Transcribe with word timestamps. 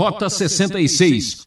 Rota 0.00 0.30
66. 0.30 1.42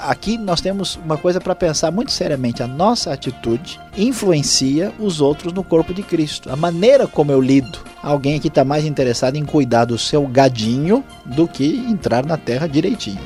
Aqui 0.00 0.36
nós 0.36 0.60
temos 0.60 0.96
uma 0.96 1.16
coisa 1.16 1.40
para 1.40 1.54
pensar 1.54 1.90
muito 1.90 2.12
seriamente. 2.12 2.62
A 2.62 2.66
nossa 2.66 3.14
atitude 3.14 3.80
influencia 3.96 4.92
os 4.98 5.22
outros 5.22 5.50
no 5.50 5.64
corpo 5.64 5.94
de 5.94 6.02
Cristo. 6.02 6.52
A 6.52 6.56
maneira 6.56 7.06
como 7.06 7.32
eu 7.32 7.40
lido. 7.40 7.78
Alguém 8.02 8.36
aqui 8.36 8.48
está 8.48 8.62
mais 8.62 8.84
interessado 8.84 9.36
em 9.36 9.44
cuidar 9.46 9.86
do 9.86 9.96
seu 9.96 10.26
gadinho 10.26 11.02
do 11.24 11.48
que 11.48 11.64
entrar 11.88 12.26
na 12.26 12.36
terra 12.36 12.66
direitinho. 12.66 13.22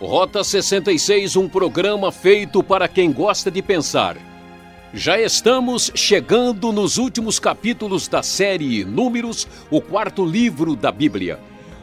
Rota 0.00 0.42
66, 0.42 1.36
um 1.36 1.46
programa 1.46 2.10
feito 2.10 2.62
para 2.62 2.88
quem 2.88 3.12
gosta 3.12 3.50
de 3.50 3.60
pensar. 3.60 4.16
Já 4.96 5.20
estamos 5.20 5.92
chegando 5.94 6.72
nos 6.72 6.96
últimos 6.96 7.38
capítulos 7.38 8.08
da 8.08 8.22
série 8.22 8.82
Números, 8.82 9.46
o 9.70 9.78
quarto 9.78 10.24
livro 10.24 10.74
da 10.74 10.90
Bíblia. 10.90 11.38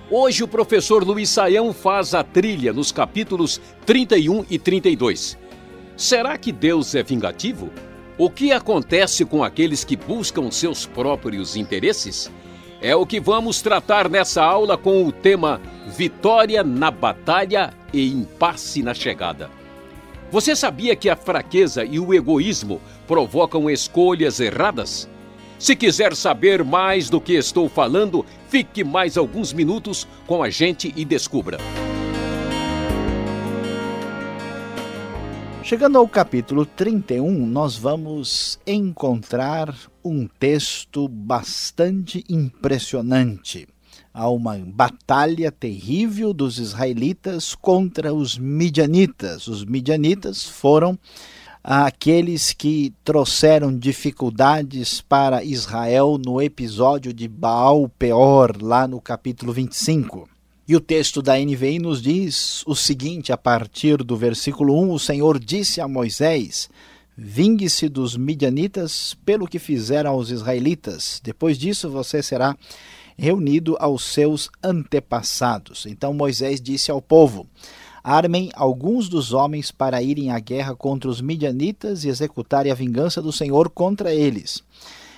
Hoje 0.10 0.44
o 0.44 0.48
professor 0.48 1.04
Luiz 1.04 1.30
Saião 1.30 1.72
faz 1.72 2.16
a 2.16 2.23
trilha 2.23 2.73
nos 2.73 2.92
capítulos 2.92 3.62
31 3.86 4.46
e 4.50 4.58
32. 4.58 5.38
Será 5.96 6.40
que 6.40 6.52
Deus 6.52 6.96
é 6.96 7.04
vingativo? 7.04 7.70
O 8.18 8.32
que 8.32 8.52
acontece 8.52 9.23
com 9.26 9.44
aqueles 9.44 9.84
que 9.84 9.95
buscam 9.95 10.50
seus 10.50 10.88
próprios 10.88 11.56
interesses? 11.56 12.32
É 12.82 12.95
o 12.95 13.06
que 13.06 13.20
vamos 13.20 13.62
tratar 13.62 14.09
nessa 14.09 14.44
aula 14.44 14.76
com 14.76 15.06
o 15.06 15.12
tema 15.12 15.62
Vitória 15.95 16.64
na 16.64 16.90
Batalha 16.90 17.76
e 17.94 18.08
Impasse 18.08 18.82
na 18.82 18.95
Chegada. 18.95 19.62
Você 20.34 20.55
sabia 20.55 20.96
que 20.96 21.12
a 21.12 21.16
fraqueza 21.16 21.86
e 21.86 22.00
o 22.00 22.12
egoísmo 22.12 22.82
provocam 23.05 23.70
escolhas 23.70 24.40
erradas? 24.40 25.08
Se 25.59 25.76
quiser 25.76 26.16
saber 26.16 26.64
mais 26.64 27.08
do 27.08 27.22
que 27.22 27.34
estou 27.34 27.70
falando, 27.70 28.26
fique 28.50 28.84
mais 28.84 29.16
alguns 29.16 29.54
minutos 29.54 30.08
com 30.26 30.42
a 30.42 30.50
gente 30.50 30.92
e 30.98 31.06
descubra. 31.06 31.59
Chegando 35.61 36.00
ao 36.00 36.08
capítulo 36.08 36.66
31, 36.66 37.45
nós 37.45 37.78
vamos 37.78 38.59
encontrar 38.66 39.72
um 40.04 40.28
texto 40.28 41.08
bastante 41.08 42.26
impressionante. 42.28 43.67
Há 44.16 44.30
uma 44.30 44.56
batalha 44.59 45.52
terrível 45.52 46.36
dos 46.36 46.59
israelitas 46.59 47.56
contra 47.56 48.14
os 48.14 48.38
midianitas. 48.38 49.47
Os 49.47 49.66
midianitas 49.66 50.44
foram 50.44 51.00
aqueles 51.64 52.53
que 52.53 52.94
trouxeram 53.03 53.75
dificuldades 53.75 55.02
para 55.02 55.44
Israel 55.44 56.20
no 56.23 56.39
episódio 56.39 57.11
de 57.11 57.28
Baal 57.28 57.89
Peor, 57.97 58.61
lá 58.61 58.88
no 58.88 59.02
capítulo 59.02 59.52
25. 59.52 60.30
E 60.67 60.75
o 60.75 60.80
texto 60.80 61.20
da 61.20 61.36
NVI 61.36 61.80
nos 61.80 62.00
diz 62.00 62.64
o 62.67 62.75
seguinte, 62.75 63.31
a 63.31 63.38
partir 63.38 63.98
do 64.03 64.16
versículo 64.16 64.80
1: 64.80 64.92
O 64.92 65.00
Senhor 65.00 65.39
disse 65.39 65.81
a 65.81 65.88
Moisés: 65.88 66.70
Vingue-se 67.17 67.89
dos 67.89 68.16
midianitas 68.16 69.17
pelo 69.25 69.48
que 69.48 69.58
fizeram 69.58 70.11
aos 70.11 70.30
israelitas. 70.30 71.20
Depois 71.23 71.58
disso 71.58 71.89
você 71.89 72.22
será 72.22 72.55
reunido 73.17 73.75
aos 73.80 74.03
seus 74.06 74.50
antepassados. 74.61 75.86
Então 75.86 76.14
Moisés 76.14 76.61
disse 76.61 76.92
ao 76.92 77.02
povo: 77.02 77.47
armem 78.03 78.50
alguns 78.53 79.08
dos 79.08 79.33
homens 79.33 79.72
para 79.72 80.02
irem 80.02 80.31
à 80.31 80.39
guerra 80.39 80.75
contra 80.75 81.09
os 81.09 81.22
midianitas 81.22 82.03
e 82.03 82.09
executarem 82.09 82.72
a 82.72 82.75
vingança 82.75 83.22
do 83.22 83.31
Senhor 83.31 83.70
contra 83.70 84.14
eles. 84.14 84.64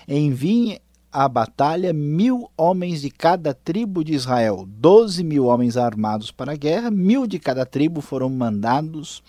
Enviem 0.08 0.80
à 1.12 1.30
batalha 1.30 1.94
mil 1.94 2.52
homens 2.58 3.02
de 3.02 3.10
cada 3.10 3.54
tribo 3.54 4.04
de 4.04 4.14
Israel, 4.14 4.68
doze 4.68 5.24
mil 5.24 5.46
homens 5.46 5.78
armados 5.78 6.30
para 6.30 6.52
a 6.52 6.58
guerra, 6.58 6.92
mil 6.92 7.26
de 7.26 7.40
cada 7.40 7.66
tribo 7.66 8.02
foram 8.02 8.30
mandados 8.30 9.24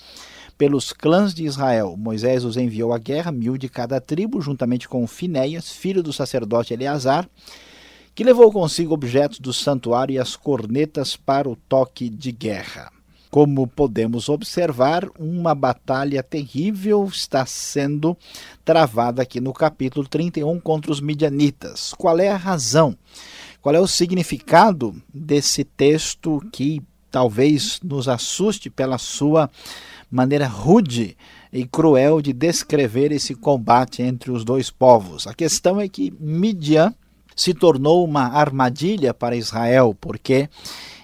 pelos 0.59 0.93
clãs 0.93 1.33
de 1.33 1.45
Israel. 1.45 1.97
Moisés 1.97 2.45
os 2.45 2.57
enviou 2.57 2.93
à 2.93 2.99
guerra, 2.99 3.31
mil 3.31 3.57
de 3.57 3.69
cada 3.69 4.01
tribo, 4.01 4.41
juntamente 4.41 4.89
com 4.89 5.07
Finéias, 5.07 5.71
filho 5.71 6.03
do 6.03 6.13
sacerdote 6.13 6.75
Eleazar, 6.75 7.29
que 8.17 8.25
levou 8.25 8.51
consigo 8.51 8.95
objetos 8.95 9.39
do 9.39 9.53
santuário 9.53 10.15
e 10.15 10.19
as 10.19 10.35
cornetas 10.35 11.15
para 11.15 11.47
o 11.47 11.55
toque 11.55 12.09
de 12.09 12.33
guerra. 12.33 12.91
Como 13.31 13.67
podemos 13.67 14.31
observar, 14.31 15.07
uma 15.19 15.55
batalha 15.55 16.23
terrível 16.23 17.05
está 17.05 17.45
sendo 17.45 18.17
travada 18.65 19.21
aqui 19.21 19.39
no 19.39 19.53
capítulo 19.53 20.09
31 20.09 20.59
contra 20.61 20.91
os 20.91 20.99
midianitas. 20.99 21.93
Qual 21.93 22.19
é 22.19 22.31
a 22.31 22.39
razão? 22.39 22.97
Qual 23.61 23.75
é 23.75 23.81
o 23.81 23.87
significado 23.87 24.97
desse 25.13 25.63
texto 25.63 26.41
que 26.51 26.83
talvez 27.11 27.79
nos 27.85 28.09
assuste 28.09 28.71
pela 28.71 28.97
sua 28.97 29.51
maneira 30.11 30.47
rude 30.47 31.15
e 31.53 31.67
cruel 31.67 32.23
de 32.23 32.33
descrever 32.33 33.13
esse 33.13 33.35
combate 33.35 34.01
entre 34.01 34.31
os 34.31 34.43
dois 34.43 34.71
povos? 34.71 35.27
A 35.27 35.35
questão 35.35 35.79
é 35.79 35.87
que 35.87 36.15
Midian 36.19 36.95
se 37.37 37.53
tornou 37.53 38.03
uma 38.03 38.29
armadilha 38.29 39.13
para 39.13 39.37
Israel, 39.37 39.95
porque 40.01 40.49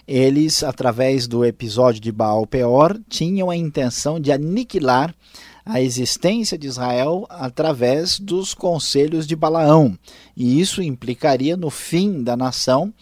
eles, 0.09 0.63
através 0.63 1.29
do 1.29 1.45
episódio 1.45 2.01
de 2.01 2.11
Baal 2.11 2.47
Peor, 2.47 2.99
tinham 3.09 3.51
a 3.51 3.57
intenção 3.57 4.19
de 4.19 4.33
aniquilar 4.33 5.15
a 5.65 5.81
existência 5.81 6.59
de 6.59 6.67
Israel 6.67 7.25
através 7.29 8.19
dos 8.19 8.53
conselhos 8.53 9.27
de 9.27 9.37
Balaão. 9.37 9.97
E 10.37 10.61
isso 10.61 10.83
implicaria 10.83 11.57
no 11.57 11.71
fim 11.71 12.23
da 12.23 12.37
nação, 12.37 12.93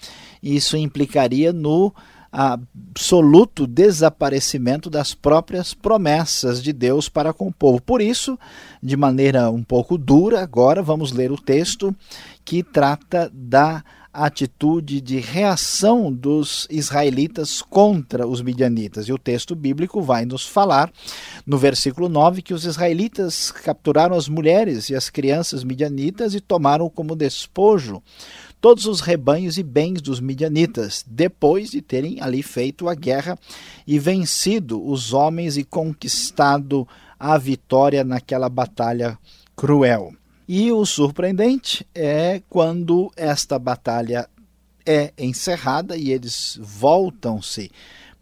isso 0.42 0.76
implicaria 0.76 1.52
no 1.52 1.94
absoluto 2.32 3.66
desaparecimento 3.66 4.88
das 4.88 5.14
próprias 5.14 5.74
promessas 5.74 6.62
de 6.62 6.72
Deus 6.72 7.08
para 7.08 7.32
com 7.32 7.48
o 7.48 7.52
povo. 7.52 7.80
Por 7.80 8.00
isso, 8.00 8.38
de 8.82 8.96
maneira 8.96 9.50
um 9.50 9.62
pouco 9.62 9.98
dura, 9.98 10.40
agora 10.40 10.82
vamos 10.82 11.12
ler 11.12 11.32
o 11.32 11.40
texto 11.40 11.94
que 12.44 12.62
trata 12.62 13.30
da 13.32 13.82
atitude 14.12 15.00
de 15.00 15.20
reação 15.20 16.12
dos 16.12 16.66
israelitas 16.68 17.62
contra 17.62 18.26
os 18.26 18.42
midianitas. 18.42 19.06
E 19.06 19.12
o 19.12 19.18
texto 19.18 19.54
bíblico 19.54 20.02
vai 20.02 20.24
nos 20.24 20.44
falar, 20.44 20.92
no 21.46 21.56
versículo 21.56 22.08
9, 22.08 22.42
que 22.42 22.52
os 22.52 22.64
israelitas 22.64 23.52
capturaram 23.52 24.16
as 24.16 24.28
mulheres 24.28 24.90
e 24.90 24.96
as 24.96 25.08
crianças 25.08 25.62
midianitas 25.62 26.34
e 26.34 26.40
tomaram 26.40 26.90
como 26.90 27.14
despojo 27.14 28.02
todos 28.60 28.86
os 28.86 29.00
rebanhos 29.00 29.56
e 29.58 29.62
bens 29.62 30.02
dos 30.02 30.20
midianitas, 30.20 31.04
depois 31.06 31.70
de 31.70 31.80
terem 31.80 32.20
ali 32.20 32.42
feito 32.42 32.88
a 32.88 32.94
guerra 32.94 33.38
e 33.86 33.98
vencido 33.98 34.84
os 34.86 35.12
homens 35.12 35.56
e 35.56 35.64
conquistado 35.64 36.86
a 37.18 37.38
vitória 37.38 38.04
naquela 38.04 38.48
batalha 38.48 39.18
cruel. 39.56 40.12
E 40.46 40.72
o 40.72 40.84
surpreendente 40.84 41.86
é 41.94 42.42
quando 42.48 43.10
esta 43.16 43.58
batalha 43.58 44.28
é 44.84 45.12
encerrada 45.16 45.96
e 45.96 46.10
eles 46.10 46.58
voltam-se 46.60 47.70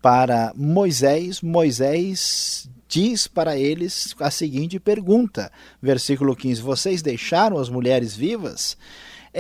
para 0.03 0.53
Moisés. 0.55 1.41
Moisés 1.41 2.69
diz 2.87 3.27
para 3.27 3.57
eles 3.57 4.15
a 4.21 4.31
seguinte 4.31 4.79
pergunta, 4.79 5.51
versículo 5.81 6.37
15: 6.37 6.61
Vocês 6.61 7.03
deixaram 7.03 7.59
as 7.59 7.69
mulheres 7.69 8.15
vivas? 8.15 8.77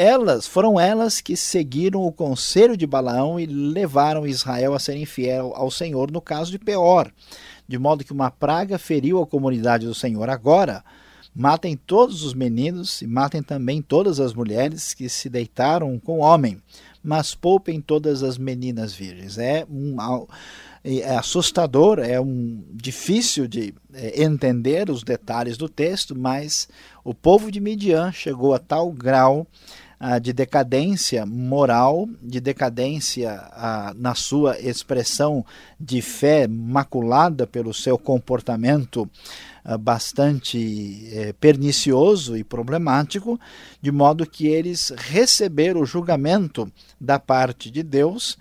Elas 0.01 0.47
foram 0.47 0.79
elas 0.79 1.21
que 1.21 1.37
seguiram 1.37 2.03
o 2.03 2.13
conselho 2.13 2.77
de 2.77 2.87
Balaão 2.87 3.41
e 3.41 3.47
levaram 3.47 4.25
Israel 4.25 4.73
a 4.73 4.79
ser 4.79 4.97
infiel 4.97 5.53
ao 5.57 5.73
Senhor 5.73 6.11
no 6.13 6.21
caso 6.21 6.53
de 6.53 6.59
Peor, 6.59 7.13
de 7.67 7.79
modo 7.79 8.05
que 8.05 8.13
uma 8.13 8.31
praga 8.31 8.79
feriu 8.79 9.21
a 9.21 9.27
comunidade 9.27 9.87
do 9.87 9.95
Senhor. 9.95 10.31
Agora, 10.31 10.85
Matem 11.35 11.77
todos 11.77 12.25
os 12.25 12.35
meninos 12.35 13.01
e 13.01 13.07
matem 13.07 13.45
também 13.45 13.81
todas 13.81 14.19
as 14.19 14.35
mulheres 14.35 14.93
que 14.93 15.09
se 15.09 15.29
deitaram 15.29 15.97
com 15.97 16.19
o 16.19 16.23
homem, 16.23 16.61
mas 17.01 17.33
poupem 17.33 17.81
todas 17.81 18.25
as 18.25 18.37
meninas 18.37 18.93
virgens. 18.93 19.39
É 19.39 19.65
um 19.71 19.97
é 20.83 21.17
assustador, 21.17 22.01
é 22.01 22.21
um 22.21 22.65
difícil 22.73 23.47
de 23.47 23.73
é, 23.94 24.21
entender 24.23 24.91
os 24.91 25.05
detalhes 25.05 25.56
do 25.56 25.69
texto, 25.69 26.19
mas 26.19 26.69
o 27.05 27.15
povo 27.15 27.53
de 27.53 27.61
Midian 27.61 28.11
chegou 28.11 28.53
a 28.53 28.59
tal 28.59 28.91
grau 28.91 29.47
ah, 30.00 30.19
de 30.19 30.33
decadência 30.33 31.27
moral, 31.27 32.09
de 32.23 32.41
decadência 32.41 33.33
ah, 33.53 33.93
na 33.97 34.15
sua 34.15 34.59
expressão 34.61 35.45
de 35.79 36.00
fé 36.00 36.47
maculada 36.47 37.47
pelo 37.47 37.75
seu 37.75 37.99
comportamento 37.99 39.11
ah, 39.65 39.77
bastante 39.77 41.09
eh, 41.12 41.33
pernicioso 41.41 42.37
e 42.37 42.45
problemático, 42.45 43.41
de 43.83 43.91
modo 43.91 44.25
que 44.25 44.47
eles 44.47 44.93
receberam 44.97 45.81
o 45.81 45.87
julgamento 45.87 46.71
da 47.01 47.19
parte 47.19 47.71
de 47.71 47.83
Deus 47.83 48.39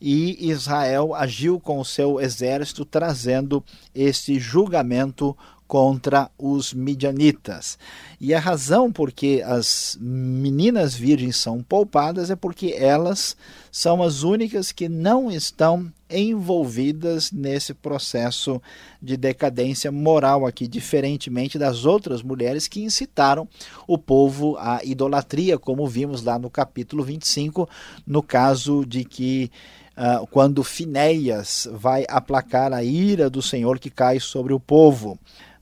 e 0.00 0.48
Israel 0.48 1.14
agiu 1.14 1.60
com 1.60 1.78
o 1.78 1.84
seu 1.84 2.18
exército 2.20 2.84
trazendo 2.84 3.62
este 3.94 4.38
julgamento 4.38 5.36
contra 5.70 6.28
os 6.36 6.74
midianitas. 6.74 7.78
E 8.20 8.34
a 8.34 8.40
razão 8.40 8.90
por 8.90 9.12
que 9.12 9.40
as 9.40 9.96
meninas 10.00 10.96
virgens 10.96 11.36
são 11.36 11.62
poupadas 11.62 12.28
é 12.28 12.34
porque 12.34 12.74
elas 12.76 13.36
são 13.70 14.02
as 14.02 14.24
únicas 14.24 14.72
que 14.72 14.88
não 14.88 15.30
estão 15.30 15.88
envolvidas 16.10 17.30
nesse 17.30 17.72
processo 17.72 18.60
de 19.00 19.16
decadência 19.16 19.92
moral 19.92 20.44
aqui, 20.44 20.66
diferentemente 20.66 21.56
das 21.56 21.84
outras 21.84 22.20
mulheres 22.20 22.66
que 22.66 22.82
incitaram 22.82 23.48
o 23.86 23.96
povo 23.96 24.56
à 24.58 24.80
idolatria, 24.84 25.56
como 25.56 25.86
vimos 25.86 26.24
lá 26.24 26.36
no 26.36 26.50
capítulo 26.50 27.04
25, 27.04 27.68
no 28.04 28.24
caso 28.24 28.84
de 28.84 29.04
que 29.04 29.52
uh, 29.96 30.26
quando 30.26 30.64
Finéias 30.64 31.68
vai 31.70 32.04
aplacar 32.08 32.72
a 32.72 32.82
ira 32.82 33.30
do 33.30 33.40
Senhor 33.40 33.78
que 33.78 33.88
cai 33.88 34.18
sobre 34.18 34.52
o 34.52 34.58
povo 34.58 35.16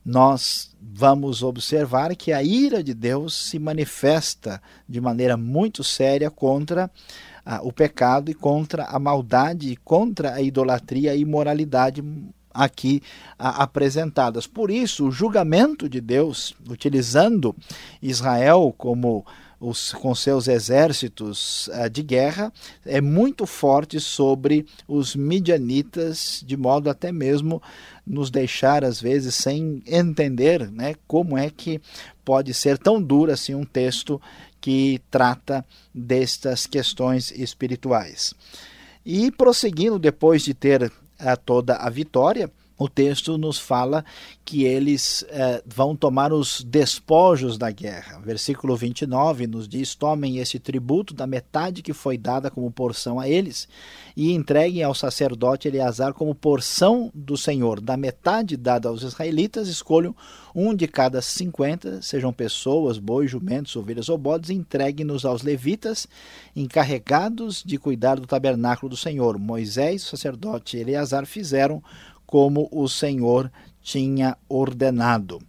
nós 0.09 0.75
vamos 0.81 1.43
observar 1.43 2.17
que 2.17 2.33
a 2.33 2.43
ira 2.43 2.83
de 2.83 2.95
Deus 2.95 3.35
se 3.51 3.59
manifesta 3.59 4.59
de 4.89 5.03
maneira 5.03 5.37
muito 5.37 5.85
séria 5.85 6.31
contra 6.31 6.91
ah, 7.45 7.61
o 7.63 7.71
pecado 7.71 8.31
e 8.31 8.35
contra 8.35 8.85
a 8.85 8.99
maldade 8.99 9.77
contra 9.85 10.33
a 10.33 10.41
idolatria 10.41 11.15
e 11.15 11.21
imoralidade 11.21 12.03
aqui 12.55 13.03
ah, 13.39 13.63
apresentadas. 13.63 14.47
Por 14.47 14.71
isso, 14.71 15.09
o 15.09 15.13
julgamento 15.13 15.87
de 15.91 16.01
Deus, 16.01 16.55
utilizando 16.67 17.55
Israel 18.01 18.75
como 18.79 19.27
os, 19.61 19.93
com 19.93 20.15
seus 20.15 20.47
exércitos 20.47 21.69
uh, 21.69 21.91
de 21.91 22.03
guerra 22.03 22.53
é 22.87 23.01
muito 23.01 23.47
forte 23.47 23.99
sobre 23.99 24.67
os 24.87 25.17
midianitas, 25.17 26.43
de 26.47 26.57
modo 26.57 26.89
até 26.89 27.11
mesmo 27.11 27.61
nos 28.07 28.31
deixar, 28.31 28.85
às 28.85 29.01
vezes, 29.01 29.35
sem 29.35 29.83
entender 29.87 30.71
né, 30.71 30.95
como 31.07 31.37
é 31.37 31.51
que 31.51 31.81
pode 32.25 32.55
ser 32.55 32.79
tão 32.79 33.03
duro 33.03 33.33
assim 33.33 33.55
um 33.55 33.65
texto 33.65 34.21
que 34.61 35.01
trata 35.11 35.65
destas 35.95 36.67
questões 36.67 37.31
espirituais. 37.33 38.35
E 39.05 39.31
prosseguindo, 39.31 39.99
depois 39.99 40.43
de 40.43 40.55
ter 40.55 40.85
uh, 40.85 40.93
toda 41.45 41.77
a 41.77 41.91
vitória, 41.91 42.51
o 42.79 42.89
texto 42.89 43.37
nos 43.37 43.59
fala 43.59 44.05
que 44.45 44.65
eles 44.65 45.25
eh, 45.29 45.63
vão 45.67 45.97
tomar 45.97 46.33
os 46.33 46.63
despojos 46.63 47.59
da 47.59 47.73
guerra. 47.73 48.21
Versículo 48.21 48.77
29 48.77 49.49
nos 49.49 49.69
diz: 49.69 49.97
Tomem 49.97 50.39
esse 50.39 50.61
tributo 50.61 51.13
da 51.13 51.27
metade 51.27 51.83
que 51.83 51.93
foi 51.93 52.17
dada 52.17 52.51
como 52.51 52.71
porção 52.71 53.19
a 53.19 53.29
eles, 53.29 53.69
e 54.17 54.33
entreguem 54.33 54.85
ao 54.85 54.95
sacerdote 54.95 55.67
Eleazar 55.67 56.15
como 56.15 56.35
porção 56.35 57.11
do 57.13 57.37
Senhor. 57.37 57.81
Da 57.81 57.97
metade 57.97 58.57
dada 58.57 58.89
aos 58.89 59.03
israelitas, 59.03 59.67
escolham 59.67 60.15
um 60.55 60.75
de 60.75 60.87
cada 60.87 61.21
cinquenta, 61.21 62.01
sejam 62.01 62.33
pessoas, 62.33 62.99
bois, 62.99 63.31
jumentos, 63.31 63.75
ovelhas 63.75 64.09
ou 64.09 64.17
bodes, 64.17 64.51
entreguem-nos 64.51 65.25
aos 65.25 65.43
levitas, 65.43 66.07
encarregados 66.55 67.63
de 67.65 67.77
cuidar 67.77 68.21
do 68.21 68.27
tabernáculo 68.27 68.91
do 68.91 68.97
Senhor. 68.97 69.37
Moisés, 69.37 70.05
o 70.05 70.09
sacerdote 70.11 70.77
Eleazar 70.77 71.27
fizeram 71.27 71.83
como 72.29 72.69
o 72.71 72.87
Senhor 72.87 73.51
tinha 73.83 74.37
ordenado. 74.51 75.41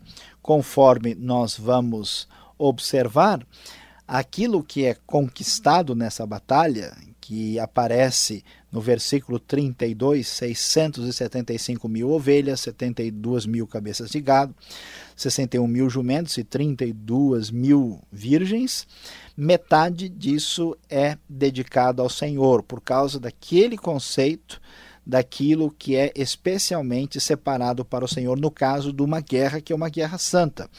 Conforme 0.41 1.13
nós 1.13 1.57
vamos 1.57 2.25
observar, 2.57 3.45
aquilo 4.07 4.63
que 4.63 4.85
é 4.85 4.95
conquistado 5.05 5.93
nessa 5.93 6.25
batalha, 6.25 6.95
que 7.19 7.59
aparece 7.59 8.45
no 8.71 8.79
versículo 8.79 9.39
32, 9.39 10.25
675 10.25 11.89
mil 11.89 12.11
ovelhas, 12.11 12.61
72 12.61 13.45
mil 13.45 13.67
cabeças 13.67 14.09
de 14.09 14.21
gado, 14.21 14.55
61 15.17 15.67
mil 15.67 15.89
jumentos 15.89 16.37
e 16.37 16.45
32 16.45 17.51
mil 17.51 17.99
virgens, 18.09 18.87
metade 19.35 20.07
disso 20.07 20.77
é 20.89 21.17
dedicado 21.27 22.01
ao 22.01 22.09
Senhor, 22.09 22.63
por 22.63 22.79
causa 22.79 23.19
daquele 23.19 23.77
conceito 23.77 24.61
daquilo 25.09 25.71
que 25.71 25.95
é 25.95 26.11
especialmente 26.15 27.19
separado 27.19 27.83
para 27.83 28.05
o 28.05 28.07
Senhor 28.07 28.39
no 28.39 28.51
caso 28.51 28.93
de 28.93 29.01
uma 29.01 29.19
guerra 29.19 29.59
que 29.59 29.73
é 29.73 29.75
uma 29.75 29.89
guerra 29.89 30.19
santa, 30.19 30.69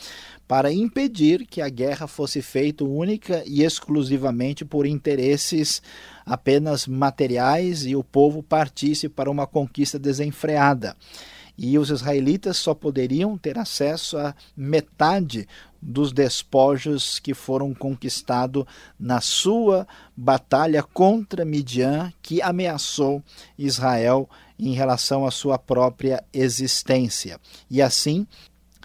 para 0.46 0.72
impedir 0.72 1.44
que 1.44 1.60
a 1.60 1.68
guerra 1.68 2.06
fosse 2.06 2.40
feita 2.40 2.84
única 2.84 3.42
e 3.44 3.64
exclusivamente 3.64 4.64
por 4.64 4.86
interesses 4.86 5.82
apenas 6.24 6.86
materiais 6.86 7.84
e 7.84 7.96
o 7.96 8.04
povo 8.04 8.40
partisse 8.40 9.08
para 9.08 9.28
uma 9.28 9.48
conquista 9.48 9.98
desenfreada 9.98 10.96
e 11.62 11.78
os 11.78 11.90
israelitas 11.90 12.56
só 12.56 12.72
poderiam 12.72 13.36
ter 13.36 13.58
acesso 13.58 14.16
a 14.16 14.34
metade 14.56 15.46
dos 15.80 16.10
despojos 16.10 17.18
que 17.18 17.34
foram 17.34 17.74
conquistados 17.74 18.64
na 18.98 19.20
sua 19.20 19.86
batalha 20.16 20.82
contra 20.82 21.44
Midian, 21.44 22.10
que 22.22 22.40
ameaçou 22.40 23.22
Israel 23.58 24.26
em 24.58 24.72
relação 24.72 25.26
à 25.26 25.30
sua 25.30 25.58
própria 25.58 26.24
existência. 26.32 27.38
E 27.70 27.82
assim, 27.82 28.26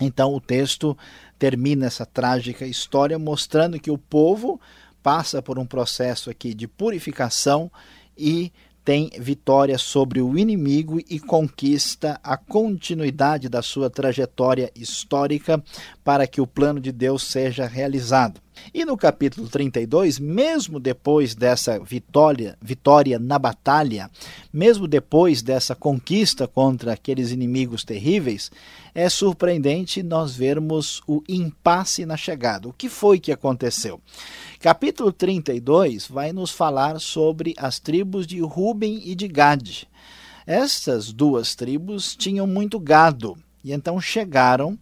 então 0.02 0.34
o 0.34 0.42
texto 0.42 0.98
termina 1.40 1.86
essa 1.86 2.06
trágica 2.06 2.68
história 2.68 3.18
mostrando 3.18 3.80
que 3.80 3.90
o 3.90 3.98
povo 3.98 4.60
passa 5.02 5.42
por 5.42 5.58
um 5.58 5.66
processo 5.66 6.30
aqui 6.30 6.54
de 6.54 6.68
purificação 6.68 7.72
e 8.18 8.52
tem 8.86 9.10
vitória 9.18 9.80
sobre 9.80 10.22
o 10.22 10.38
inimigo 10.38 11.02
e 11.10 11.20
conquista 11.20 12.20
a 12.24 12.38
continuidade 12.38 13.50
da 13.50 13.64
sua 13.64 13.90
trajetória 13.90 14.72
histórica 14.76 15.62
para 16.04 16.28
que 16.28 16.40
o 16.40 16.46
plano 16.46 16.80
de 16.80 16.92
Deus 16.92 17.24
seja 17.24 17.66
realizado. 17.66 18.45
E 18.74 18.84
no 18.86 18.98
capítulo 18.98 19.48
32, 19.48 20.20
mesmo 20.20 20.80
depois 20.80 21.36
dessa 21.36 21.80
vitória, 21.80 22.58
vitória 22.62 23.20
na 23.20 23.40
batalha, 23.40 24.10
mesmo 24.52 24.88
depois 24.88 25.42
dessa 25.42 25.76
conquista 25.76 26.48
contra 26.48 26.94
aqueles 26.94 27.32
inimigos 27.32 27.84
terríveis, 27.84 28.52
é 28.94 29.10
surpreendente 29.10 30.02
nós 30.02 30.36
vermos 30.36 31.02
o 31.08 31.22
impasse 31.28 32.06
na 32.06 32.18
chegada. 32.18 32.68
O 32.68 32.74
que 32.74 32.90
foi 32.90 33.20
que 33.20 33.32
aconteceu? 33.32 34.00
Capítulo 34.60 35.12
32 35.12 36.08
vai 36.08 36.32
nos 36.32 36.52
falar 36.52 37.00
sobre 37.00 37.54
as 37.58 37.80
tribos 37.80 38.26
de 38.26 38.40
Ruben 38.40 39.02
e 39.04 39.16
de 39.16 39.28
Gade. 39.28 39.88
Estas 40.48 41.12
duas 41.12 41.56
tribos 41.56 42.16
tinham 42.16 42.46
muito 42.46 42.80
gado 42.80 43.38
e 43.64 43.74
então 43.74 44.00
chegaram 44.00 44.78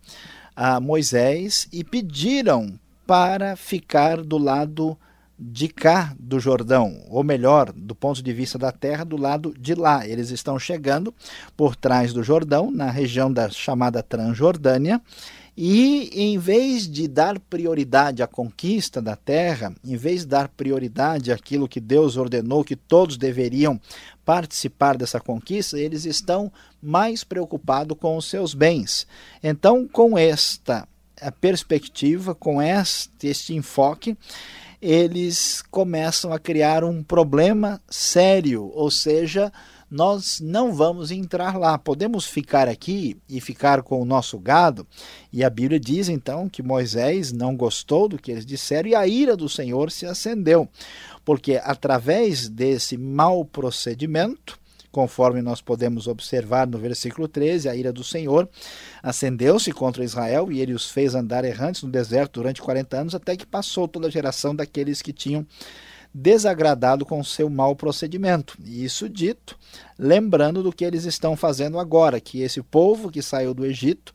a 0.55 0.79
Moisés 0.79 1.67
e 1.71 1.83
pediram 1.83 2.77
para 3.05 3.55
ficar 3.55 4.21
do 4.21 4.37
lado 4.37 4.97
de 5.37 5.67
cá 5.67 6.15
do 6.19 6.39
Jordão, 6.39 7.03
ou 7.09 7.23
melhor, 7.23 7.71
do 7.73 7.95
ponto 7.95 8.21
de 8.21 8.31
vista 8.31 8.57
da 8.57 8.71
terra, 8.71 9.03
do 9.03 9.17
lado 9.17 9.53
de 9.59 9.73
lá. 9.73 10.07
Eles 10.07 10.29
estão 10.29 10.57
chegando 10.57 11.13
por 11.57 11.75
trás 11.75 12.13
do 12.13 12.23
Jordão, 12.23 12.71
na 12.71 12.89
região 12.89 13.31
da 13.31 13.49
chamada 13.49 14.03
Transjordânia, 14.03 15.01
e 15.55 16.09
em 16.13 16.37
vez 16.39 16.89
de 16.89 17.07
dar 17.07 17.39
prioridade 17.39 18.23
à 18.23 18.27
conquista 18.27 19.01
da 19.01 19.15
terra, 19.15 19.73
em 19.83 19.95
vez 19.95 20.21
de 20.21 20.27
dar 20.27 20.47
prioridade 20.47 21.31
àquilo 21.31 21.67
que 21.67 21.79
Deus 21.79 22.17
ordenou 22.17 22.63
que 22.63 22.75
todos 22.75 23.17
deveriam 23.17 23.79
participar 24.25 24.97
dessa 24.97 25.19
conquista, 25.19 25.77
eles 25.77 26.05
estão 26.05 26.51
mais 26.81 27.23
preocupados 27.23 27.97
com 27.99 28.17
os 28.17 28.25
seus 28.25 28.53
bens. 28.53 29.05
Então, 29.43 29.87
com 29.87 30.17
esta 30.17 30.87
perspectiva, 31.31 32.35
com 32.35 32.61
este, 32.61 33.27
este 33.27 33.53
enfoque, 33.53 34.17
eles 34.81 35.63
começam 35.71 36.33
a 36.33 36.39
criar 36.39 36.83
um 36.83 37.01
problema 37.01 37.81
sério, 37.89 38.69
ou 38.73 38.91
seja, 38.91 39.51
nós 39.93 40.39
não 40.41 40.73
vamos 40.73 41.11
entrar 41.11 41.55
lá. 41.55 41.77
Podemos 41.77 42.25
ficar 42.25 42.67
aqui 42.67 43.15
e 43.29 43.39
ficar 43.39 43.83
com 43.83 44.01
o 44.01 44.05
nosso 44.05 44.39
gado. 44.39 44.87
E 45.31 45.43
a 45.43 45.49
Bíblia 45.51 45.79
diz 45.79 46.09
então 46.09 46.49
que 46.49 46.63
Moisés 46.63 47.31
não 47.31 47.55
gostou 47.55 48.09
do 48.09 48.17
que 48.17 48.31
eles 48.31 48.45
disseram 48.45 48.89
e 48.89 48.95
a 48.95 49.05
ira 49.05 49.37
do 49.37 49.47
Senhor 49.47 49.91
se 49.91 50.07
acendeu, 50.07 50.67
porque 51.23 51.61
através 51.63 52.49
desse 52.49 52.97
mau 52.97 53.45
procedimento, 53.45 54.57
conforme 54.93 55.41
nós 55.41 55.59
podemos 55.59 56.07
observar 56.07 56.67
no 56.67 56.77
versículo 56.77 57.27
13, 57.27 57.67
a 57.67 57.75
ira 57.75 57.91
do 57.91 58.03
Senhor 58.03 58.47
acendeu-se 59.01 59.71
contra 59.71 60.03
Israel 60.03 60.51
e 60.51 60.61
ele 60.61 60.71
os 60.71 60.91
fez 60.91 61.15
andar 61.15 61.43
errantes 61.43 61.81
no 61.81 61.89
deserto 61.89 62.39
durante 62.39 62.61
40 62.61 62.97
anos, 62.97 63.15
até 63.15 63.35
que 63.35 63.45
passou 63.45 63.87
toda 63.87 64.07
a 64.07 64.11
geração 64.11 64.55
daqueles 64.55 65.01
que 65.01 65.11
tinham 65.11 65.45
desagradado 66.13 67.07
com 67.07 67.23
seu 67.23 67.49
mau 67.49 67.75
procedimento. 67.75 68.55
E 68.63 68.85
isso 68.85 69.09
dito, 69.09 69.57
lembrando 69.97 70.61
do 70.61 70.71
que 70.71 70.85
eles 70.85 71.05
estão 71.05 71.35
fazendo 71.35 71.79
agora, 71.79 72.21
que 72.21 72.41
esse 72.41 72.61
povo 72.61 73.09
que 73.09 73.23
saiu 73.23 73.51
do 73.51 73.65
Egito 73.65 74.13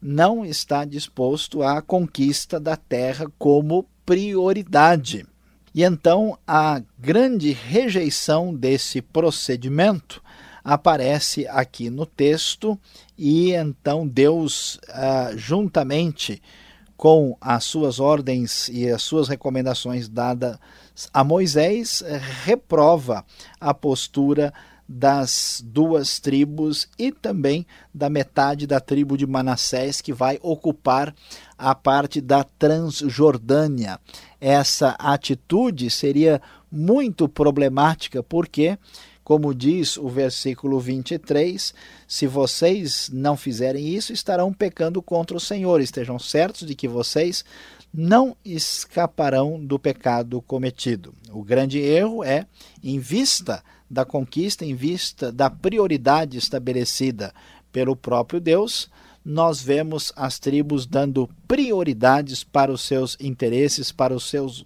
não 0.00 0.44
está 0.44 0.84
disposto 0.84 1.62
à 1.62 1.80
conquista 1.80 2.60
da 2.60 2.76
terra 2.76 3.32
como 3.38 3.88
prioridade. 4.04 5.26
E 5.74 5.82
então 5.82 6.38
a 6.46 6.82
grande 6.98 7.52
rejeição 7.52 8.54
desse 8.54 9.00
procedimento 9.02 10.22
aparece 10.64 11.46
aqui 11.48 11.88
no 11.88 12.04
texto 12.04 12.78
e 13.16 13.52
então 13.52 14.06
Deus, 14.06 14.78
ah, 14.90 15.32
juntamente 15.34 16.42
com 16.96 17.36
as 17.40 17.64
suas 17.64 18.00
ordens 18.00 18.68
e 18.68 18.88
as 18.88 19.02
suas 19.02 19.28
recomendações 19.28 20.08
dadas 20.08 20.58
a 21.14 21.22
Moisés, 21.22 22.02
reprova 22.44 23.24
a 23.60 23.72
postura 23.72 24.52
das 24.88 25.62
duas 25.64 26.18
tribos 26.18 26.88
e 26.98 27.12
também 27.12 27.66
da 27.92 28.08
metade 28.08 28.66
da 28.66 28.80
tribo 28.80 29.18
de 29.18 29.26
Manassés 29.26 30.00
que 30.00 30.14
vai 30.14 30.38
ocupar 30.42 31.14
a 31.58 31.74
parte 31.74 32.20
da 32.20 32.42
Transjordânia. 32.42 34.00
Essa 34.40 34.90
atitude 34.98 35.90
seria 35.90 36.40
muito 36.70 37.28
problemática 37.28 38.22
porque 38.22 38.78
como 39.28 39.54
diz 39.54 39.98
o 39.98 40.08
versículo 40.08 40.80
23, 40.80 41.74
se 42.06 42.26
vocês 42.26 43.10
não 43.12 43.36
fizerem 43.36 43.86
isso, 43.86 44.10
estarão 44.10 44.50
pecando 44.54 45.02
contra 45.02 45.36
o 45.36 45.40
Senhor. 45.40 45.82
Estejam 45.82 46.18
certos 46.18 46.66
de 46.66 46.74
que 46.74 46.88
vocês 46.88 47.44
não 47.92 48.34
escaparão 48.42 49.62
do 49.62 49.78
pecado 49.78 50.40
cometido. 50.40 51.14
O 51.30 51.42
grande 51.42 51.78
erro 51.78 52.24
é, 52.24 52.46
em 52.82 52.98
vista 52.98 53.62
da 53.90 54.02
conquista, 54.02 54.64
em 54.64 54.74
vista 54.74 55.30
da 55.30 55.50
prioridade 55.50 56.38
estabelecida 56.38 57.34
pelo 57.70 57.94
próprio 57.94 58.40
Deus, 58.40 58.88
nós 59.28 59.60
vemos 59.60 60.10
as 60.16 60.38
tribos 60.38 60.86
dando 60.86 61.28
prioridades 61.46 62.42
para 62.42 62.72
os 62.72 62.80
seus 62.80 63.14
interesses, 63.20 63.92
para 63.92 64.14
os 64.14 64.24
seus 64.24 64.64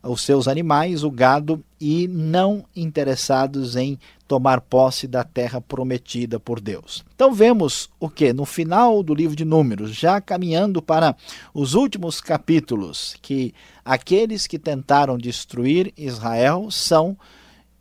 os 0.00 0.22
seus 0.22 0.46
animais, 0.46 1.02
o 1.02 1.10
gado, 1.10 1.62
e 1.80 2.06
não 2.06 2.64
interessados 2.74 3.74
em 3.74 3.98
tomar 4.28 4.60
posse 4.60 5.08
da 5.08 5.24
terra 5.24 5.60
prometida 5.60 6.38
por 6.38 6.60
Deus. 6.60 7.04
Então 7.14 7.34
vemos 7.34 7.90
o 7.98 8.08
que? 8.08 8.32
No 8.32 8.46
final 8.46 9.02
do 9.02 9.12
livro 9.12 9.36
de 9.36 9.44
Números, 9.44 9.94
já 9.94 10.20
caminhando 10.20 10.80
para 10.80 11.16
os 11.52 11.74
últimos 11.74 12.20
capítulos, 12.20 13.16
que 13.20 13.52
aqueles 13.84 14.46
que 14.46 14.58
tentaram 14.58 15.18
destruir 15.18 15.92
Israel 15.96 16.70
são 16.70 17.16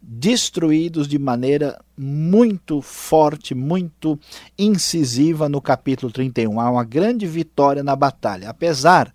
destruídos 0.09 1.05
de 1.05 1.19
maneira 1.19 1.83
muito 1.97 2.81
forte, 2.81 3.53
muito 3.53 4.17
incisiva 4.57 5.49
no 5.49 5.59
capítulo 5.59 6.09
31. 6.09 6.61
Há 6.61 6.71
uma 6.71 6.85
grande 6.85 7.27
vitória 7.27 7.83
na 7.83 7.93
batalha, 7.93 8.49
apesar 8.49 9.13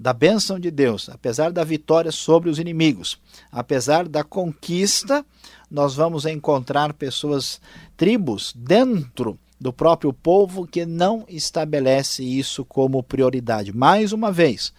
da 0.00 0.14
bênção 0.14 0.58
de 0.58 0.70
Deus, 0.70 1.10
apesar 1.10 1.52
da 1.52 1.62
vitória 1.62 2.10
sobre 2.10 2.48
os 2.48 2.58
inimigos, 2.58 3.20
apesar 3.52 4.08
da 4.08 4.24
conquista, 4.24 5.24
nós 5.70 5.94
vamos 5.94 6.24
encontrar 6.24 6.94
pessoas, 6.94 7.60
tribos 7.94 8.54
dentro 8.56 9.38
do 9.60 9.72
próprio 9.72 10.12
povo 10.14 10.66
que 10.66 10.86
não 10.86 11.24
estabelece 11.28 12.24
isso 12.24 12.64
como 12.64 13.02
prioridade. 13.02 13.72
Mais 13.72 14.12
uma 14.12 14.32
vez, 14.32 14.72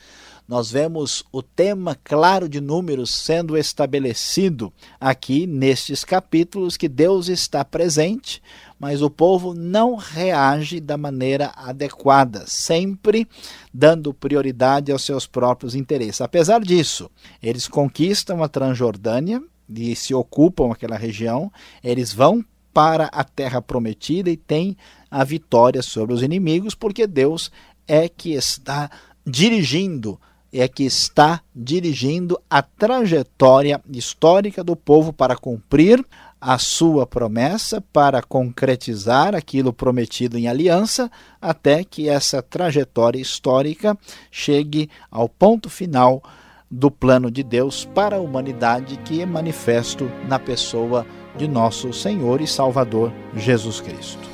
nós 0.47 0.71
vemos 0.71 1.23
o 1.31 1.41
tema 1.41 1.97
claro 2.03 2.49
de 2.49 2.59
números 2.59 3.13
sendo 3.13 3.57
estabelecido 3.57 4.73
aqui 4.99 5.47
nestes 5.47 6.03
capítulos 6.03 6.75
que 6.75 6.89
Deus 6.89 7.29
está 7.29 7.63
presente, 7.63 8.41
mas 8.77 9.01
o 9.01 9.09
povo 9.09 9.53
não 9.53 9.95
reage 9.95 10.81
da 10.81 10.97
maneira 10.97 11.53
adequada, 11.55 12.43
sempre 12.45 13.27
dando 13.73 14.13
prioridade 14.13 14.91
aos 14.91 15.03
seus 15.03 15.25
próprios 15.25 15.75
interesses. 15.75 16.19
Apesar 16.19 16.59
disso, 16.61 17.09
eles 17.41 17.67
conquistam 17.67 18.43
a 18.43 18.49
Transjordânia 18.49 19.41
e 19.73 19.95
se 19.95 20.13
ocupam 20.13 20.71
aquela 20.71 20.97
região, 20.97 21.51
eles 21.81 22.11
vão 22.11 22.43
para 22.73 23.05
a 23.05 23.23
terra 23.23 23.61
prometida 23.61 24.29
e 24.29 24.35
têm 24.35 24.75
a 25.09 25.23
vitória 25.23 25.81
sobre 25.81 26.13
os 26.13 26.21
inimigos, 26.21 26.75
porque 26.75 27.07
Deus 27.07 27.49
é 27.87 28.09
que 28.09 28.33
está 28.33 28.89
dirigindo 29.25 30.19
é 30.53 30.67
que 30.67 30.83
está 30.83 31.41
dirigindo 31.55 32.39
a 32.47 32.61
trajetória 32.61 33.81
histórica 33.91 34.63
do 34.63 34.75
povo 34.75 35.11
para 35.11 35.35
cumprir 35.35 36.05
a 36.39 36.59
sua 36.59 37.07
promessa, 37.07 37.81
para 37.81 38.21
concretizar 38.21 39.33
aquilo 39.33 39.73
prometido 39.73 40.37
em 40.37 40.47
aliança, 40.47 41.09
até 41.41 41.83
que 41.83 42.07
essa 42.07 42.41
trajetória 42.41 43.19
histórica 43.19 43.97
chegue 44.29 44.89
ao 45.09 45.27
ponto 45.27 45.69
final 45.69 46.21
do 46.69 46.91
plano 46.91 47.31
de 47.31 47.43
Deus 47.43 47.85
para 47.85 48.17
a 48.17 48.21
humanidade, 48.21 48.97
que 49.05 49.21
é 49.21 49.25
manifesto 49.25 50.11
na 50.27 50.37
pessoa 50.37 51.05
de 51.37 51.47
nosso 51.47 51.93
Senhor 51.93 52.41
e 52.41 52.47
Salvador 52.47 53.11
Jesus 53.35 53.79
Cristo. 53.79 54.32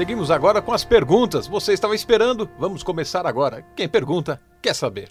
Seguimos 0.00 0.30
agora 0.30 0.62
com 0.62 0.72
as 0.72 0.82
perguntas. 0.82 1.46
Você 1.46 1.74
estava 1.74 1.94
esperando? 1.94 2.48
Vamos 2.58 2.82
começar 2.82 3.26
agora. 3.26 3.60
Quem 3.76 3.86
pergunta, 3.86 4.40
quer 4.62 4.74
saber. 4.74 5.10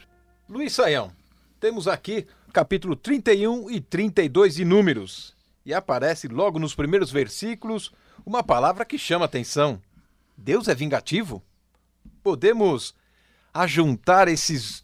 Luiz 0.49 0.73
Saião, 0.73 1.11
temos 1.59 1.87
aqui 1.87 2.25
capítulo 2.51 2.95
31 2.95 3.69
e 3.69 3.79
32 3.79 4.55
de 4.55 4.65
Números. 4.65 5.35
E 5.63 5.75
aparece 5.75 6.27
logo 6.27 6.57
nos 6.57 6.73
primeiros 6.73 7.11
versículos 7.11 7.91
uma 8.25 8.41
palavra 8.41 8.83
que 8.83 8.97
chama 8.97 9.25
atenção. 9.25 9.79
Deus 10.35 10.67
é 10.67 10.73
vingativo? 10.73 11.43
Podemos 12.23 12.95
ajuntar 13.53 14.27
esses, 14.27 14.83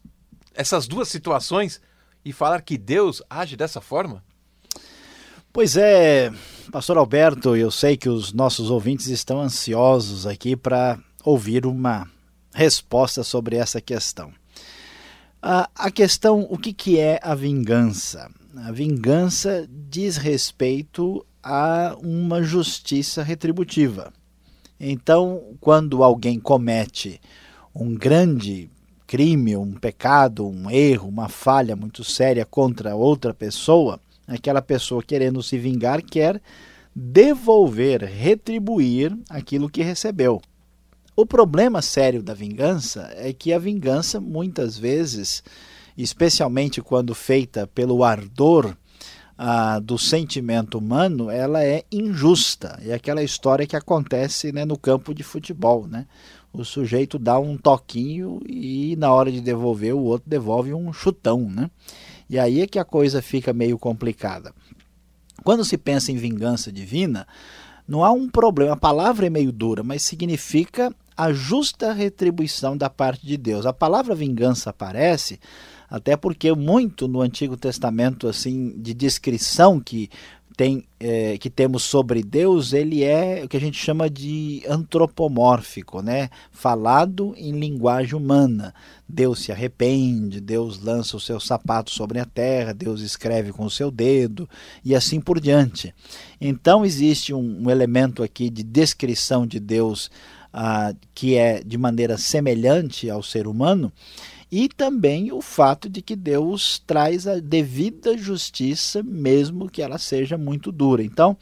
essas 0.54 0.88
duas 0.88 1.08
situações 1.08 1.82
e 2.24 2.32
falar 2.32 2.62
que 2.62 2.78
Deus 2.78 3.24
age 3.28 3.58
dessa 3.58 3.82
forma? 3.82 4.24
Pois 5.56 5.78
é, 5.78 6.34
Pastor 6.70 6.98
Alberto, 6.98 7.56
eu 7.56 7.72
sei 7.72 7.96
que 7.96 8.10
os 8.10 8.34
nossos 8.34 8.70
ouvintes 8.70 9.08
estão 9.08 9.40
ansiosos 9.40 10.28
aqui 10.28 10.54
para 10.54 11.00
ouvir 11.24 11.66
uma 11.66 12.12
resposta 12.54 13.24
sobre 13.24 13.56
essa 13.56 13.80
questão. 13.80 14.34
A, 15.42 15.90
questão, 15.90 16.46
o 16.50 16.58
que, 16.58 16.74
que 16.74 17.00
é 17.00 17.22
a 17.24 17.34
vingança? 17.34 18.30
A 18.54 18.70
vingança 18.74 19.66
diz 19.90 20.18
respeito 20.18 21.26
a 21.42 21.96
uma 22.04 22.44
justiça 22.44 23.24
retributiva. 23.24 24.12
Então, 24.78 25.42
quando 25.62 26.04
alguém 26.04 26.38
comete 26.38 27.22
um 27.74 27.96
grande 27.96 28.70
crime, 29.08 29.56
um 29.56 29.72
pecado, 29.72 30.46
um 30.46 30.70
erro, 30.70 31.08
uma 31.08 31.30
falha 31.30 31.78
muito 31.78 32.04
séria 32.04 32.44
contra 32.46 32.94
outra 32.94 33.34
pessoa, 33.34 34.02
aquela 34.28 34.62
pessoa 34.62 35.04
querendo 35.04 35.42
se 35.42 35.58
vingar 35.58 36.02
quer 36.02 36.42
devolver, 36.96 38.04
retribuir 38.04 39.18
aquilo 39.30 39.70
que 39.70 39.84
recebeu. 39.84 40.42
O 41.16 41.26
problema 41.26 41.82
sério 41.82 42.22
da 42.24 42.34
vingança 42.34 43.10
é 43.16 43.34
que 43.34 43.54
a 43.54 43.60
vingança, 43.60 44.20
muitas 44.20 44.78
vezes, 44.78 45.44
especialmente 45.98 46.82
quando 46.82 47.16
feita 47.16 47.68
pelo 47.68 48.04
ardor 48.04 48.76
ah, 49.38 49.80
do 49.80 49.98
sentimento 49.98 50.78
humano, 50.78 51.30
ela 51.30 51.64
é 51.64 51.84
injusta. 51.92 52.80
É 52.86 52.94
aquela 52.94 53.24
história 53.24 53.68
que 53.68 53.76
acontece 53.76 54.52
né, 54.52 54.66
no 54.66 54.78
campo 54.78 55.14
de 55.14 55.24
futebol. 55.24 55.88
Né? 55.88 56.06
O 56.54 56.64
sujeito 56.64 57.20
dá 57.20 57.40
um 57.40 57.58
toquinho 57.58 58.42
e 58.48 58.96
na 58.98 59.12
hora 59.14 59.32
de 59.32 59.42
devolver 59.42 59.94
o 59.94 60.04
outro 60.04 60.30
devolve 60.30 60.74
um 60.74 60.92
chutão. 60.94 61.50
Né? 61.50 61.70
E 62.30 62.40
aí 62.40 62.62
é 62.62 62.68
que 62.68 62.80
a 62.80 62.86
coisa 62.86 63.22
fica 63.22 63.54
meio 63.54 63.78
complicada. 63.78 64.54
Quando 65.44 65.64
se 65.64 65.78
pensa 65.78 66.12
em 66.12 66.16
vingança 66.16 66.72
divina, 66.72 67.28
não 67.88 68.04
há 68.04 68.12
um 68.12 68.30
problema. 68.30 68.74
A 68.74 68.78
palavra 68.78 69.28
é 69.28 69.30
meio 69.30 69.52
dura, 69.52 69.84
mas 69.84 70.02
significa 70.02 70.94
a 71.16 71.32
justa 71.32 71.94
retribuição 71.94 72.76
da 72.76 72.90
parte 72.90 73.26
de 73.26 73.38
Deus. 73.38 73.66
A 73.66 73.74
palavra 73.74 74.16
vingança 74.16 74.70
aparece 74.70 75.40
até 75.90 76.18
porque 76.18 76.52
muito 76.54 77.08
no 77.08 77.22
Antigo 77.22 77.56
Testamento 77.56 78.28
assim 78.28 78.74
de 78.78 78.94
descrição 78.94 79.80
que 79.80 80.10
tem 80.56 80.86
é, 81.00 81.38
que 81.38 81.50
temos 81.50 81.84
sobre 81.84 82.24
Deus, 82.24 82.72
ele 82.72 83.04
é 83.04 83.44
o 83.44 83.48
que 83.48 83.58
a 83.58 83.60
gente 83.60 83.78
chama 83.78 84.10
de 84.10 84.64
antropomórfico, 84.68 86.02
né? 86.02 86.30
Falado 86.52 87.36
em 87.38 87.52
linguagem 87.52 88.16
humana. 88.16 88.74
Deus 89.08 89.40
se 89.40 89.52
arrepende, 89.52 90.40
Deus 90.40 90.82
lança 90.82 91.18
os 91.18 91.26
seus 91.26 91.46
sapatos 91.46 91.94
sobre 91.94 92.20
a 92.20 92.26
terra, 92.26 92.74
Deus 92.74 93.02
escreve 93.02 93.52
com 93.52 93.66
o 93.66 93.70
seu 93.70 93.92
dedo 93.92 94.50
e 94.84 94.96
assim 94.96 95.20
por 95.20 95.40
diante. 95.40 95.94
Então 96.40 96.86
existe 96.86 97.34
um, 97.34 97.64
um 97.66 97.70
elemento 97.70 98.24
aqui 98.24 98.50
de 98.50 98.64
descrição 98.64 99.46
de 99.46 99.60
Deus 99.60 100.10
ah, 100.54 100.94
que 101.14 101.36
é 101.36 101.62
de 101.62 101.78
maneira 101.78 102.18
semelhante 102.18 103.10
ao 103.10 103.22
ser 103.22 103.46
humano 103.46 103.92
e 104.52 104.70
também 104.70 105.32
o 105.32 105.42
fato 105.42 105.90
de 105.90 106.02
que 106.02 106.16
Deus 106.16 106.82
traz 106.86 107.28
a 107.28 107.40
devida 107.40 108.18
justiça, 108.18 109.02
mesmo 109.04 109.70
que 109.70 109.82
ela 109.82 109.98
seja 109.98 110.38
muito 110.38 110.72
dura. 110.72 111.04
Então, 111.04 111.36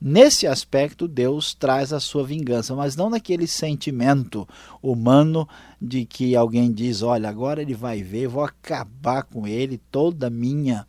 nesse 0.00 0.46
aspecto, 0.46 1.06
Deus 1.06 1.54
traz 1.54 1.92
a 1.92 2.00
sua 2.00 2.24
vingança, 2.24 2.74
mas 2.74 2.96
não 2.96 3.08
naquele 3.08 3.46
sentimento 3.46 4.46
humano 4.82 5.48
de 5.80 6.04
que 6.04 6.34
alguém 6.34 6.72
diz: 6.72 7.02
olha, 7.02 7.28
agora 7.28 7.62
ele 7.62 7.74
vai 7.74 8.02
ver, 8.02 8.28
vou 8.28 8.44
acabar 8.44 9.22
com 9.22 9.46
ele, 9.46 9.80
toda 9.90 10.26
a 10.26 10.30
minha 10.30 10.86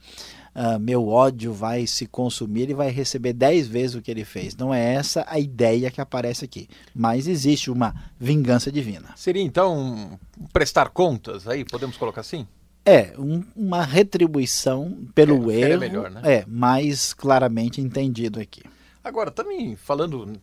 uh, 0.60 0.78
meu 0.78 1.08
ódio 1.08 1.54
vai 1.54 1.88
se 1.88 2.06
consumir 2.06 2.70
e 2.70 2.74
vai 2.74 2.90
receber 2.90 3.32
dez 3.32 3.68
vezes 3.68 3.96
o 3.96 4.02
que 4.02 4.12
ele 4.12 4.26
fez. 4.26 4.56
Não 4.56 4.74
é 4.74 4.94
essa 4.96 5.26
a 5.28 5.40
ideia 5.40 5.90
que 5.90 6.02
aparece 6.02 6.44
aqui. 6.44 6.68
Mas 6.94 7.28
existe 7.28 7.72
uma 7.72 7.96
vingança 8.20 8.70
divina. 8.70 9.14
Seria 9.16 9.42
então 9.42 10.20
prestar 10.52 10.90
contas 10.90 11.48
aí, 11.48 11.64
podemos 11.64 11.96
colocar 11.96 12.22
assim? 12.22 12.46
É, 12.86 13.14
um, 13.18 13.44
uma 13.56 13.84
retribuição 13.84 14.98
pelo 15.16 15.50
é, 15.52 15.56
erro. 15.56 15.74
É 15.74 15.78
melhor, 15.78 16.12
né? 16.12 16.22
É, 16.24 16.46
mais 16.48 17.14
claramente 17.14 17.80
entendido 17.80 18.40
aqui. 18.40 18.64
Agora, 19.04 19.32
também 19.32 19.76
falando 19.76 20.34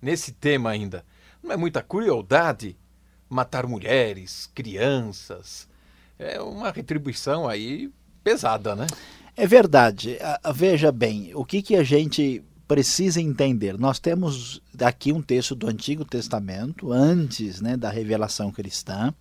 nesse 0.00 0.32
tema 0.32 0.70
ainda, 0.70 1.04
não 1.42 1.52
é 1.52 1.56
muita 1.56 1.82
crueldade 1.82 2.76
matar 3.28 3.66
mulheres, 3.66 4.50
crianças? 4.54 5.68
É 6.18 6.40
uma 6.40 6.70
retribuição 6.70 7.48
aí 7.48 7.90
pesada, 8.22 8.76
né? 8.76 8.86
É 9.36 9.46
verdade. 9.46 10.18
Veja 10.54 10.92
bem, 10.92 11.32
o 11.34 11.44
que, 11.44 11.62
que 11.62 11.76
a 11.76 11.82
gente 11.82 12.42
precisa 12.68 13.20
entender? 13.20 13.78
Nós 13.78 13.98
temos 13.98 14.62
aqui 14.80 15.12
um 15.12 15.22
texto 15.22 15.54
do 15.54 15.68
Antigo 15.68 16.04
Testamento, 16.04 16.92
antes 16.92 17.60
né, 17.60 17.76
da 17.76 17.90
revelação 17.90 18.50
cristã, 18.50 19.12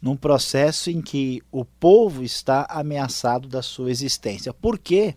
num 0.00 0.16
processo 0.16 0.90
em 0.90 1.00
que 1.00 1.42
o 1.50 1.64
povo 1.64 2.22
está 2.22 2.66
ameaçado 2.68 3.48
da 3.48 3.62
sua 3.62 3.90
existência. 3.90 4.52
Por 4.52 4.78
quê? 4.78 5.14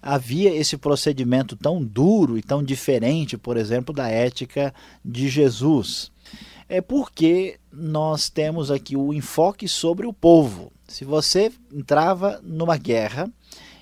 havia 0.00 0.54
esse 0.54 0.76
procedimento 0.76 1.56
tão 1.56 1.82
duro 1.82 2.38
e 2.38 2.42
tão 2.42 2.62
diferente, 2.62 3.36
por 3.36 3.56
exemplo, 3.56 3.94
da 3.94 4.08
ética 4.08 4.72
de 5.04 5.28
Jesus? 5.28 6.10
É 6.68 6.80
porque 6.80 7.58
nós 7.72 8.28
temos 8.28 8.70
aqui 8.70 8.96
o 8.96 9.12
enfoque 9.14 9.66
sobre 9.66 10.06
o 10.06 10.12
povo. 10.12 10.70
Se 10.86 11.04
você 11.04 11.50
entrava 11.72 12.40
numa 12.42 12.76
guerra 12.76 13.30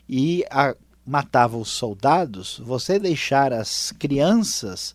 e 0.09 0.44
a, 0.51 0.75
matava 1.05 1.57
os 1.57 1.68
soldados, 1.70 2.61
você 2.64 2.99
deixar 2.99 3.53
as 3.53 3.92
crianças 3.92 4.94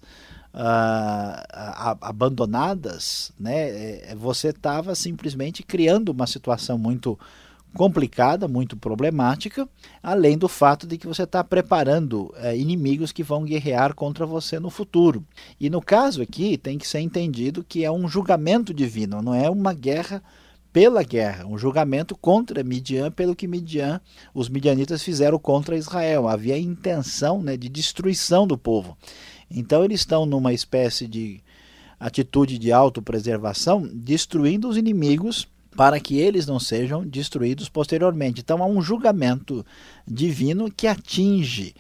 uh, 0.54 1.98
abandonadas, 2.02 3.32
né, 3.40 4.10
é, 4.10 4.16
você 4.16 4.50
estava 4.50 4.94
simplesmente 4.96 5.64
criando 5.64 6.10
uma 6.10 6.28
situação 6.28 6.78
muito 6.78 7.18
complicada, 7.76 8.48
muito 8.48 8.76
problemática, 8.76 9.68
além 10.04 10.38
do 10.38 10.48
fato 10.48 10.86
de 10.86 10.98
que 10.98 11.08
você 11.08 11.24
está 11.24 11.44
preparando 11.44 12.34
é, 12.38 12.56
inimigos 12.58 13.12
que 13.12 13.24
vão 13.24 13.44
guerrear 13.44 13.96
contra 13.96 14.26
você 14.26 14.60
no 14.60 14.70
futuro. 14.70 15.26
E 15.60 15.70
no 15.70 15.82
caso 15.82 16.22
aqui 16.22 16.58
tem 16.58 16.78
que 16.78 16.88
ser 16.88 17.00
entendido 17.00 17.64
que 17.64 17.86
é 17.86 17.92
um 17.92 18.08
julgamento 18.08 18.74
divino, 18.74 19.22
não 19.22 19.34
é 19.34 19.50
uma 19.50 19.74
guerra 19.74 20.22
pela 20.74 21.04
guerra, 21.04 21.46
um 21.46 21.58
julgamento 21.58 22.16
contra 22.16 22.64
Midian, 22.64 23.12
pelo 23.12 23.36
que 23.36 23.48
Midian, 23.48 24.00
os 24.34 24.48
midianitas 24.48 25.04
fizeram 25.04 25.38
contra 25.38 25.78
Israel. 25.78 26.30
Havia 26.30 26.58
intenção 26.58 27.42
né, 27.42 27.58
de 27.58 27.68
destruição 27.68 28.48
do 28.48 28.58
povo. 28.58 28.98
Então 29.50 29.84
eles 29.84 30.00
estão 30.00 30.26
numa 30.26 30.54
espécie 30.54 31.08
de 31.08 31.42
atitude 32.00 32.58
de 32.58 32.72
autopreservação, 32.72 33.88
destruindo 33.94 34.68
os 34.68 34.78
inimigos 34.78 35.48
para 35.76 36.00
que 36.00 36.20
eles 36.20 36.46
não 36.46 36.60
sejam 36.60 37.06
destruídos 37.06 37.70
posteriormente. 37.70 38.42
Então 38.42 38.62
há 38.62 38.66
um 38.66 38.82
julgamento 38.82 39.66
divino 40.08 40.72
que 40.72 40.88
atinge 40.88 41.74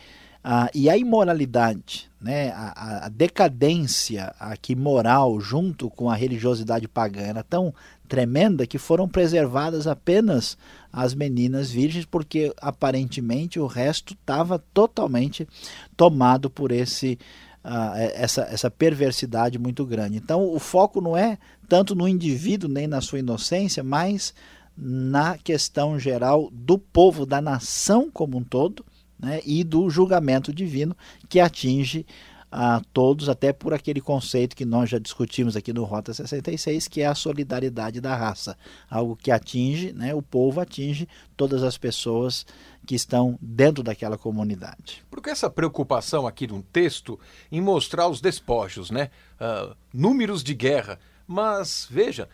ah, 0.43 0.71
e 0.73 0.89
a 0.89 0.97
imoralidade, 0.97 2.09
né, 2.19 2.49
a, 2.49 3.05
a, 3.05 3.09
decadência 3.09 4.33
aqui 4.39 4.75
moral 4.75 5.39
junto 5.39 5.87
com 5.87 6.09
a 6.09 6.15
religiosidade 6.15 6.87
pagã 6.87 7.21
era 7.21 7.43
tão 7.43 7.71
tremenda 8.07 8.65
que 8.65 8.79
foram 8.79 9.07
preservadas 9.07 9.85
apenas 9.85 10.57
as 10.91 11.13
meninas 11.13 11.69
virgens, 11.69 12.05
porque 12.05 12.51
aparentemente 12.59 13.59
o 13.59 13.67
resto 13.67 14.13
estava 14.13 14.57
totalmente 14.73 15.47
tomado 15.95 16.49
por 16.49 16.71
esse 16.71 17.19
uh, 17.63 17.95
essa, 18.15 18.41
essa 18.43 18.71
perversidade 18.71 19.59
muito 19.59 19.85
grande. 19.85 20.17
Então 20.17 20.43
o 20.43 20.59
foco 20.59 20.99
não 20.99 21.15
é 21.15 21.37
tanto 21.71 21.95
no 21.95 22.05
indivíduo 22.05 22.69
nem 22.69 22.85
na 22.85 22.99
sua 22.99 23.19
inocência, 23.19 23.81
mas 23.81 24.33
na 24.75 25.37
questão 25.37 25.97
geral 25.97 26.49
do 26.51 26.77
povo, 26.77 27.25
da 27.25 27.39
nação 27.39 28.11
como 28.11 28.37
um 28.37 28.43
todo, 28.43 28.85
né, 29.17 29.39
e 29.45 29.63
do 29.63 29.89
julgamento 29.89 30.51
divino 30.51 30.93
que 31.29 31.39
atinge 31.39 32.05
a 32.51 32.81
todos, 32.91 33.29
até 33.29 33.53
por 33.53 33.73
aquele 33.73 34.01
conceito 34.01 34.53
que 34.53 34.65
nós 34.65 34.89
já 34.89 34.99
discutimos 34.99 35.55
aqui 35.55 35.71
no 35.71 35.85
Rota 35.85 36.13
66, 36.13 36.89
que 36.89 36.99
é 36.99 37.05
a 37.05 37.15
solidariedade 37.15 38.01
da 38.01 38.13
raça. 38.17 38.57
Algo 38.89 39.15
que 39.15 39.31
atinge, 39.31 39.93
né, 39.93 40.13
o 40.13 40.21
povo 40.21 40.59
atinge 40.59 41.07
todas 41.37 41.63
as 41.63 41.77
pessoas 41.77 42.45
que 42.85 42.95
estão 42.95 43.39
dentro 43.41 43.81
daquela 43.81 44.17
comunidade. 44.17 45.05
Por 45.09 45.21
que 45.21 45.29
essa 45.29 45.49
preocupação 45.49 46.27
aqui 46.27 46.45
no 46.47 46.61
texto 46.61 47.17
em 47.49 47.61
mostrar 47.61 48.09
os 48.09 48.19
despojos, 48.19 48.91
né? 48.91 49.09
Uh, 49.39 49.73
números 49.93 50.43
de 50.43 50.53
guerra. 50.53 50.99
Mas 51.31 51.87
veja, 51.89 52.27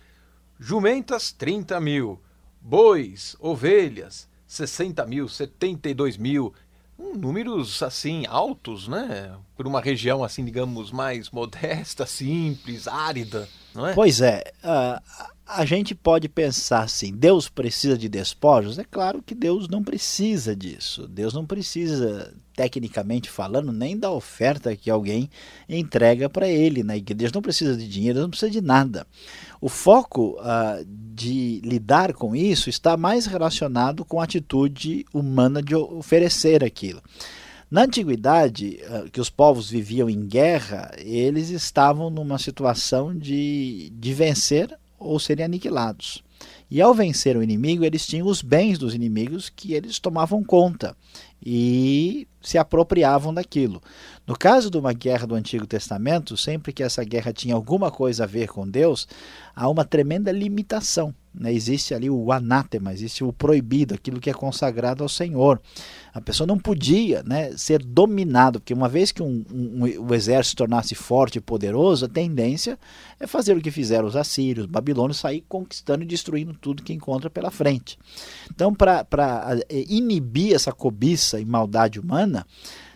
jumentas 0.59 1.31
30 1.31 1.79
mil, 1.79 2.19
bois, 2.59 3.35
ovelhas 3.39 4.27
60 4.47 5.05
mil, 5.05 5.29
72 5.29 6.17
mil, 6.17 6.51
números 6.97 7.81
assim 7.83 8.25
altos, 8.27 8.87
né? 8.87 9.35
Por 9.55 9.67
uma 9.67 9.81
região 9.81 10.23
assim, 10.23 10.43
digamos, 10.43 10.91
mais 10.91 11.29
modesta, 11.29 12.05
simples, 12.05 12.87
árida, 12.87 13.47
não 13.73 13.87
é? 13.87 13.93
Pois 13.93 14.21
é. 14.21 14.43
Uh, 14.63 15.01
a 15.47 15.65
gente 15.65 15.95
pode 15.95 16.27
pensar 16.27 16.81
assim: 16.81 17.13
Deus 17.13 17.47
precisa 17.47 17.97
de 17.97 18.09
despojos? 18.09 18.77
É 18.77 18.83
claro 18.83 19.21
que 19.21 19.33
Deus 19.33 19.67
não 19.69 19.81
precisa 19.81 20.55
disso. 20.55 21.07
Deus 21.07 21.33
não 21.33 21.45
precisa, 21.45 22.33
tecnicamente 22.53 23.29
falando, 23.29 23.71
nem 23.71 23.97
da 23.97 24.11
oferta 24.11 24.75
que 24.75 24.89
alguém 24.89 25.29
entrega 25.69 26.29
para 26.29 26.49
ele. 26.49 26.83
Né? 26.83 26.99
Deus 26.99 27.31
não 27.31 27.41
precisa 27.41 27.77
de 27.77 27.87
dinheiro, 27.87 28.19
não 28.19 28.29
precisa 28.29 28.51
de 28.51 28.61
nada. 28.61 29.07
O 29.59 29.69
foco 29.69 30.37
uh, 30.39 30.85
de 30.85 31.61
lidar 31.63 32.13
com 32.13 32.35
isso 32.35 32.69
está 32.69 32.95
mais 32.95 33.25
relacionado 33.25 34.05
com 34.05 34.21
a 34.21 34.23
atitude 34.23 35.05
humana 35.13 35.61
de 35.61 35.75
oferecer 35.75 36.63
aquilo. 36.63 37.01
Na 37.69 37.83
antiguidade, 37.83 38.79
uh, 38.89 39.09
que 39.09 39.19
os 39.19 39.29
povos 39.29 39.69
viviam 39.69 40.09
em 40.09 40.25
guerra, 40.25 40.91
eles 40.97 41.49
estavam 41.49 42.09
numa 42.09 42.37
situação 42.37 43.17
de, 43.17 43.91
de 43.93 44.13
vencer 44.13 44.77
ou 44.99 45.19
serem 45.19 45.45
aniquilados. 45.45 46.23
E 46.69 46.81
ao 46.81 46.93
vencer 46.93 47.37
o 47.37 47.43
inimigo, 47.43 47.85
eles 47.85 48.05
tinham 48.05 48.27
os 48.27 48.41
bens 48.41 48.77
dos 48.77 48.93
inimigos 48.93 49.49
que 49.49 49.73
eles 49.73 49.99
tomavam 49.99 50.43
conta 50.43 50.95
e 51.43 52.27
se 52.41 52.57
apropriavam 52.57 53.33
daquilo. 53.33 53.81
No 54.25 54.37
caso 54.37 54.69
de 54.69 54.77
uma 54.77 54.91
guerra 54.91 55.25
do 55.25 55.35
Antigo 55.35 55.65
Testamento, 55.65 56.35
sempre 56.35 56.73
que 56.73 56.83
essa 56.83 57.03
guerra 57.03 57.31
tinha 57.31 57.55
alguma 57.55 57.89
coisa 57.89 58.25
a 58.25 58.27
ver 58.27 58.49
com 58.49 58.67
Deus, 58.67 59.07
há 59.55 59.69
uma 59.69 59.85
tremenda 59.85 60.31
limitação. 60.31 61.13
Né? 61.39 61.53
Existe 61.53 61.93
ali 61.93 62.09
o 62.09 62.31
anátema, 62.31 62.91
existe 62.91 63.23
o 63.23 63.31
proibido, 63.31 63.93
aquilo 63.93 64.19
que 64.19 64.29
é 64.29 64.33
consagrado 64.33 65.03
ao 65.03 65.09
Senhor. 65.09 65.61
A 66.13 66.19
pessoa 66.19 66.47
não 66.47 66.57
podia 66.57 67.21
né, 67.23 67.51
ser 67.55 67.83
dominado, 67.83 68.59
porque 68.59 68.73
uma 68.73 68.89
vez 68.89 69.11
que 69.11 69.21
um, 69.21 69.45
um, 69.51 69.85
um, 69.85 70.07
o 70.09 70.13
exército 70.13 70.49
se 70.49 70.55
tornasse 70.55 70.95
forte 70.95 71.37
e 71.37 71.41
poderoso, 71.41 72.05
a 72.05 72.09
tendência 72.09 72.77
é 73.19 73.27
fazer 73.27 73.55
o 73.55 73.61
que 73.61 73.71
fizeram 73.71 74.07
os 74.07 74.15
assírios, 74.15 74.65
os 74.65 74.71
babilônios, 74.71 75.17
sair 75.17 75.43
conquistando 75.47 76.03
e 76.03 76.07
destruindo 76.07 76.53
tudo 76.53 76.83
que 76.83 76.93
encontra 76.93 77.29
pela 77.29 77.51
frente. 77.51 77.97
Então, 78.53 78.73
para 78.73 79.05
eh, 79.69 79.85
inibir 79.87 80.55
essa 80.55 80.71
cobiça 80.71 81.39
e 81.39 81.45
maldade 81.45 81.99
humana, 81.99 82.45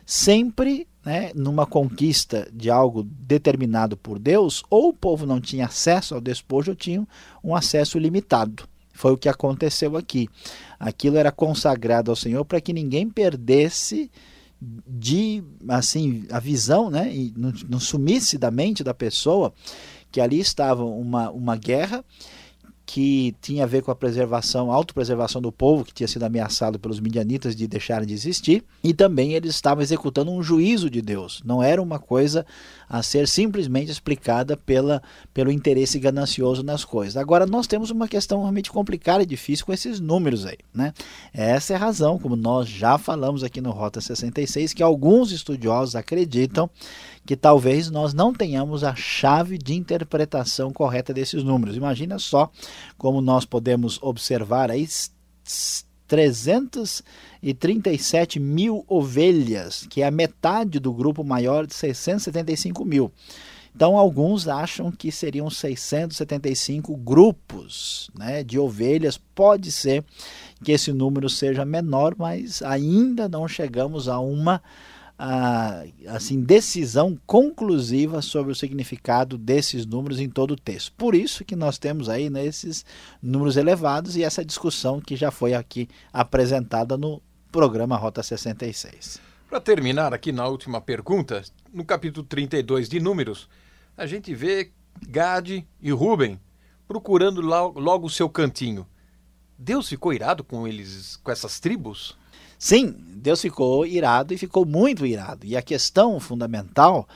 sempre 0.05 0.87
né, 1.05 1.31
numa 1.33 1.65
conquista 1.65 2.47
de 2.53 2.69
algo 2.69 3.03
determinado 3.03 3.97
por 3.97 4.19
Deus, 4.19 4.63
ou 4.69 4.89
o 4.89 4.93
povo 4.93 5.25
não 5.25 5.41
tinha 5.41 5.65
acesso 5.65 6.13
ao 6.13 6.21
despojo 6.21 6.71
ou 6.71 6.75
tinha 6.75 7.07
um 7.43 7.55
acesso 7.55 7.97
limitado. 7.97 8.63
Foi 8.93 9.11
o 9.11 9.17
que 9.17 9.29
aconteceu 9.29 9.97
aqui. 9.97 10.29
Aquilo 10.79 11.17
era 11.17 11.31
consagrado 11.31 12.11
ao 12.11 12.15
Senhor 12.15 12.45
para 12.45 12.61
que 12.61 12.73
ninguém 12.73 13.09
perdesse 13.09 14.11
de 14.61 15.43
assim 15.67 16.25
a 16.29 16.39
visão, 16.39 16.91
né, 16.91 17.11
e 17.11 17.33
não, 17.35 17.51
não 17.67 17.79
sumisse 17.79 18.37
da 18.37 18.51
mente 18.51 18.83
da 18.83 18.93
pessoa 18.93 19.51
que 20.11 20.21
ali 20.21 20.39
estava 20.39 20.83
uma, 20.83 21.31
uma 21.31 21.55
guerra 21.55 22.03
que 22.85 23.35
tinha 23.41 23.63
a 23.63 23.67
ver 23.67 23.81
com 23.83 23.91
a 23.91 23.95
preservação, 23.95 24.71
a 24.71 24.75
autopreservação 24.75 25.41
do 25.41 25.51
povo 25.51 25.85
que 25.85 25.93
tinha 25.93 26.07
sido 26.07 26.23
ameaçado 26.23 26.79
pelos 26.79 26.99
midianitas 26.99 27.55
de 27.55 27.67
deixarem 27.67 28.07
de 28.07 28.13
existir, 28.13 28.63
e 28.83 28.93
também 28.93 29.33
eles 29.33 29.55
estavam 29.55 29.81
executando 29.81 30.31
um 30.31 30.43
juízo 30.43 30.89
de 30.89 31.01
Deus. 31.01 31.41
Não 31.45 31.63
era 31.63 31.81
uma 31.81 31.99
coisa 31.99 32.45
a 32.89 33.01
ser 33.01 33.27
simplesmente 33.27 33.91
explicada 33.91 34.57
pela, 34.57 35.01
pelo 35.33 35.51
interesse 35.51 35.99
ganancioso 35.99 36.63
nas 36.63 36.83
coisas. 36.83 37.15
Agora 37.15 37.45
nós 37.45 37.67
temos 37.67 37.91
uma 37.91 38.07
questão 38.07 38.41
realmente 38.41 38.71
complicada 38.71 39.23
e 39.23 39.25
difícil 39.25 39.65
com 39.65 39.71
esses 39.71 39.99
números 39.99 40.45
aí, 40.45 40.57
né? 40.73 40.93
Essa 41.33 41.73
é 41.73 41.75
a 41.75 41.79
razão, 41.79 42.19
como 42.19 42.35
nós 42.35 42.67
já 42.67 42.97
falamos 42.97 43.43
aqui 43.43 43.61
no 43.61 43.71
Rota 43.71 44.01
66, 44.01 44.73
que 44.73 44.83
alguns 44.83 45.31
estudiosos 45.31 45.95
acreditam 45.95 46.69
que 47.25 47.35
talvez 47.35 47.91
nós 47.91 48.13
não 48.13 48.33
tenhamos 48.33 48.83
a 48.83 48.93
chave 48.95 49.57
de 49.57 49.73
interpretação 49.73 50.71
correta 50.71 51.13
desses 51.13 51.43
números. 51.43 51.75
Imagina 51.77 52.19
só 52.19 52.51
como 52.97 53.21
nós 53.21 53.45
podemos 53.45 53.97
observar 54.01 54.69
aí 54.71 54.85
337 56.07 58.39
mil 58.39 58.83
ovelhas, 58.87 59.85
que 59.89 60.01
é 60.01 60.07
a 60.07 60.11
metade 60.11 60.79
do 60.79 60.91
grupo 60.91 61.23
maior 61.23 61.65
de 61.65 61.73
675 61.73 62.83
mil. 62.83 63.09
Então, 63.73 63.97
alguns 63.97 64.49
acham 64.49 64.91
que 64.91 65.09
seriam 65.11 65.49
675 65.49 66.93
grupos 66.97 68.11
né, 68.13 68.43
de 68.43 68.59
ovelhas. 68.59 69.17
Pode 69.17 69.71
ser 69.71 70.03
que 70.61 70.73
esse 70.73 70.91
número 70.91 71.29
seja 71.29 71.63
menor, 71.63 72.13
mas 72.17 72.61
ainda 72.61 73.29
não 73.29 73.47
chegamos 73.47 74.09
a 74.09 74.19
uma 74.19 74.61
a, 75.23 75.83
assim 76.07 76.41
decisão 76.41 77.15
conclusiva 77.27 78.23
sobre 78.23 78.51
o 78.51 78.55
significado 78.55 79.37
desses 79.37 79.85
números 79.85 80.19
em 80.19 80.27
todo 80.27 80.51
o 80.51 80.59
texto. 80.59 80.91
Por 80.93 81.13
isso 81.13 81.45
que 81.45 81.55
nós 81.55 81.77
temos 81.77 82.09
aí 82.09 82.27
né, 82.27 82.43
esses 82.43 82.83
números 83.21 83.55
elevados 83.55 84.15
e 84.15 84.23
essa 84.23 84.43
discussão 84.43 84.99
que 84.99 85.15
já 85.15 85.29
foi 85.29 85.53
aqui 85.53 85.87
apresentada 86.11 86.97
no 86.97 87.21
programa 87.51 87.95
Rota 87.97 88.23
66. 88.23 89.21
Para 89.47 89.61
terminar 89.61 90.11
aqui 90.11 90.31
na 90.31 90.47
última 90.47 90.81
pergunta, 90.81 91.43
no 91.71 91.85
capítulo 91.85 92.25
32 92.25 92.89
de 92.89 92.99
Números, 92.99 93.47
a 93.95 94.07
gente 94.07 94.33
vê 94.33 94.71
Gade 95.07 95.67
e 95.79 95.91
Ruben 95.91 96.39
procurando 96.87 97.41
logo 97.41 98.07
o 98.07 98.09
seu 98.09 98.27
cantinho. 98.27 98.87
Deus 99.55 99.87
ficou 99.87 100.13
irado 100.13 100.43
com 100.43 100.67
eles, 100.67 101.17
com 101.17 101.29
essas 101.31 101.59
tribos? 101.59 102.17
Sim, 102.63 102.93
Deus 103.15 103.41
ficou 103.41 103.87
irado 103.87 104.35
e 104.35 104.37
ficou 104.37 104.67
muito 104.67 105.03
irado. 105.03 105.47
E 105.47 105.57
a 105.57 105.63
questão 105.63 106.19
fundamental 106.19 107.07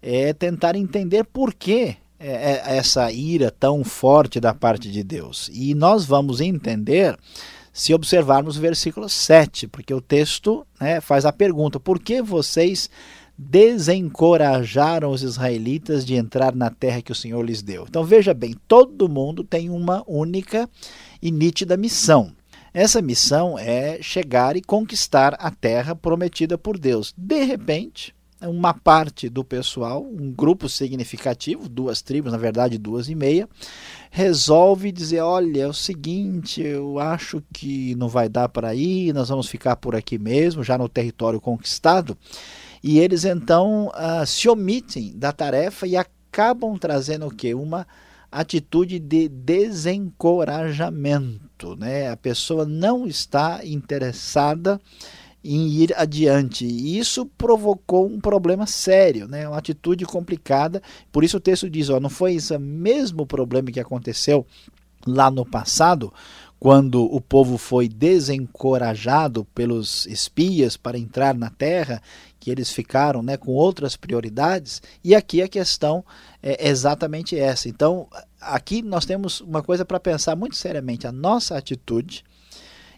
é 0.00 0.32
tentar 0.32 0.76
entender 0.76 1.24
por 1.24 1.52
que 1.52 1.96
é, 2.20 2.62
é 2.64 2.76
essa 2.76 3.10
ira 3.10 3.50
tão 3.50 3.82
forte 3.82 4.38
da 4.38 4.54
parte 4.54 4.88
de 4.88 5.02
Deus. 5.02 5.50
E 5.52 5.74
nós 5.74 6.04
vamos 6.04 6.40
entender 6.40 7.18
se 7.72 7.92
observarmos 7.92 8.56
o 8.56 8.60
versículo 8.60 9.08
7, 9.08 9.66
porque 9.66 9.92
o 9.92 10.00
texto 10.00 10.64
né, 10.80 11.00
faz 11.00 11.26
a 11.26 11.32
pergunta: 11.32 11.80
por 11.80 11.98
que 11.98 12.22
vocês 12.22 12.88
desencorajaram 13.36 15.10
os 15.10 15.24
israelitas 15.24 16.06
de 16.06 16.14
entrar 16.14 16.54
na 16.54 16.70
terra 16.70 17.02
que 17.02 17.10
o 17.10 17.16
Senhor 17.16 17.42
lhes 17.42 17.60
deu? 17.60 17.86
Então 17.88 18.04
veja 18.04 18.32
bem: 18.32 18.54
todo 18.68 19.08
mundo 19.08 19.42
tem 19.42 19.68
uma 19.68 20.04
única 20.06 20.70
e 21.20 21.32
nítida 21.32 21.76
missão. 21.76 22.32
Essa 22.74 23.02
missão 23.02 23.58
é 23.58 24.00
chegar 24.00 24.56
e 24.56 24.62
conquistar 24.62 25.34
a 25.38 25.50
terra 25.50 25.94
prometida 25.94 26.56
por 26.56 26.78
Deus. 26.78 27.12
De 27.16 27.44
repente, 27.44 28.14
uma 28.40 28.72
parte 28.72 29.28
do 29.28 29.44
pessoal, 29.44 30.02
um 30.02 30.32
grupo 30.32 30.68
significativo, 30.68 31.68
duas 31.68 32.00
tribos, 32.00 32.32
na 32.32 32.38
verdade 32.38 32.78
duas 32.78 33.08
e 33.08 33.14
meia, 33.14 33.48
resolve 34.10 34.90
dizer: 34.90 35.20
olha, 35.20 35.62
é 35.62 35.66
o 35.66 35.72
seguinte, 35.72 36.62
eu 36.62 36.98
acho 36.98 37.42
que 37.52 37.94
não 37.96 38.08
vai 38.08 38.28
dar 38.28 38.48
para 38.48 38.74
ir, 38.74 39.12
nós 39.12 39.28
vamos 39.28 39.48
ficar 39.48 39.76
por 39.76 39.94
aqui 39.94 40.18
mesmo, 40.18 40.64
já 40.64 40.78
no 40.78 40.88
território 40.88 41.40
conquistado. 41.40 42.16
E 42.82 42.98
eles 42.98 43.24
então 43.24 43.88
uh, 43.88 44.26
se 44.26 44.48
omitem 44.48 45.12
da 45.14 45.30
tarefa 45.30 45.86
e 45.86 45.96
acabam 45.96 46.76
trazendo 46.76 47.26
o 47.26 47.30
quê? 47.30 47.54
Uma 47.54 47.86
atitude 48.32 48.98
de 48.98 49.28
desencorajamento, 49.28 51.76
né? 51.76 52.10
A 52.10 52.16
pessoa 52.16 52.64
não 52.64 53.06
está 53.06 53.60
interessada 53.62 54.80
em 55.44 55.68
ir 55.68 55.92
adiante. 55.96 56.64
E 56.64 56.98
isso 56.98 57.26
provocou 57.26 58.06
um 58.06 58.20
problema 58.20 58.66
sério, 58.66 59.28
né? 59.28 59.48
uma 59.48 59.58
atitude 59.58 60.06
complicada. 60.06 60.82
Por 61.10 61.24
isso 61.24 61.36
o 61.36 61.40
texto 61.40 61.68
diz: 61.68 61.90
ó, 61.90 62.00
não 62.00 62.08
foi 62.08 62.34
esse 62.34 62.56
mesmo 62.58 63.26
problema 63.26 63.70
que 63.70 63.80
aconteceu 63.80 64.46
lá 65.06 65.30
no 65.30 65.44
passado, 65.44 66.12
quando 66.60 67.02
o 67.02 67.20
povo 67.20 67.58
foi 67.58 67.88
desencorajado 67.88 69.44
pelos 69.46 70.06
espias 70.06 70.76
para 70.76 70.96
entrar 70.96 71.34
na 71.34 71.50
terra, 71.50 72.00
que 72.38 72.52
eles 72.52 72.70
ficaram 72.70 73.20
né, 73.20 73.36
com 73.36 73.50
outras 73.50 73.96
prioridades, 73.96 74.80
e 75.02 75.12
aqui 75.12 75.42
a 75.42 75.48
questão 75.48 76.04
é 76.42 76.68
exatamente 76.68 77.38
essa. 77.38 77.68
Então, 77.68 78.08
aqui 78.40 78.82
nós 78.82 79.04
temos 79.04 79.40
uma 79.40 79.62
coisa 79.62 79.84
para 79.84 80.00
pensar 80.00 80.34
muito 80.34 80.56
seriamente: 80.56 81.06
a 81.06 81.12
nossa 81.12 81.56
atitude 81.56 82.24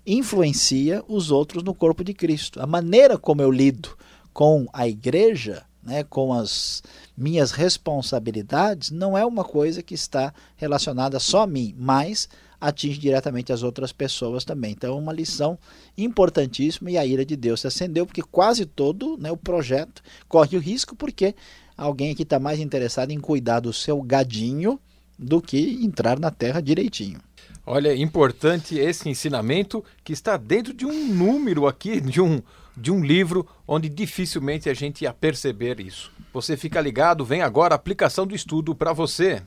influencia 0.06 1.02
os 1.06 1.30
outros 1.30 1.62
no 1.62 1.74
corpo 1.74 2.02
de 2.02 2.14
Cristo. 2.14 2.60
A 2.60 2.66
maneira 2.66 3.18
como 3.18 3.42
eu 3.42 3.50
lido 3.50 3.96
com 4.32 4.66
a 4.72 4.88
igreja, 4.88 5.64
né, 5.82 6.02
com 6.02 6.32
as 6.32 6.82
minhas 7.16 7.52
responsabilidades, 7.52 8.90
não 8.90 9.16
é 9.16 9.24
uma 9.24 9.44
coisa 9.44 9.82
que 9.82 9.94
está 9.94 10.32
relacionada 10.56 11.20
só 11.20 11.42
a 11.42 11.46
mim, 11.46 11.74
mas 11.78 12.28
atinge 12.60 12.98
diretamente 12.98 13.52
as 13.52 13.62
outras 13.62 13.92
pessoas 13.92 14.44
também. 14.44 14.72
Então 14.72 14.96
é 14.96 14.98
uma 14.98 15.12
lição 15.12 15.58
importantíssima 15.96 16.90
e 16.90 16.96
a 16.96 17.04
ira 17.04 17.24
de 17.24 17.36
Deus 17.36 17.60
se 17.60 17.66
acendeu 17.66 18.06
porque 18.06 18.22
quase 18.22 18.64
todo 18.64 19.18
né, 19.18 19.30
o 19.30 19.36
projeto 19.36 20.02
corre 20.28 20.56
o 20.56 20.60
risco 20.60 20.96
porque 20.96 21.34
alguém 21.76 22.10
aqui 22.10 22.22
está 22.22 22.38
mais 22.38 22.60
interessado 22.60 23.10
em 23.10 23.20
cuidar 23.20 23.60
do 23.60 23.72
seu 23.72 24.00
gadinho 24.02 24.80
do 25.18 25.40
que 25.40 25.84
entrar 25.84 26.18
na 26.18 26.30
terra 26.30 26.60
direitinho. 26.60 27.20
Olha, 27.66 27.94
importante 27.94 28.78
esse 28.78 29.08
ensinamento 29.08 29.82
que 30.02 30.12
está 30.12 30.36
dentro 30.36 30.74
de 30.74 30.84
um 30.84 31.08
número 31.08 31.66
aqui, 31.66 32.00
de 32.00 32.20
um, 32.20 32.42
de 32.76 32.90
um 32.90 33.02
livro, 33.02 33.46
onde 33.66 33.88
dificilmente 33.88 34.68
a 34.68 34.74
gente 34.74 35.02
ia 35.02 35.12
perceber 35.14 35.80
isso. 35.80 36.12
Você 36.32 36.56
fica 36.56 36.80
ligado, 36.80 37.24
vem 37.24 37.40
agora 37.40 37.74
a 37.74 37.76
aplicação 37.76 38.26
do 38.26 38.34
estudo 38.34 38.74
para 38.74 38.92
você. 38.92 39.42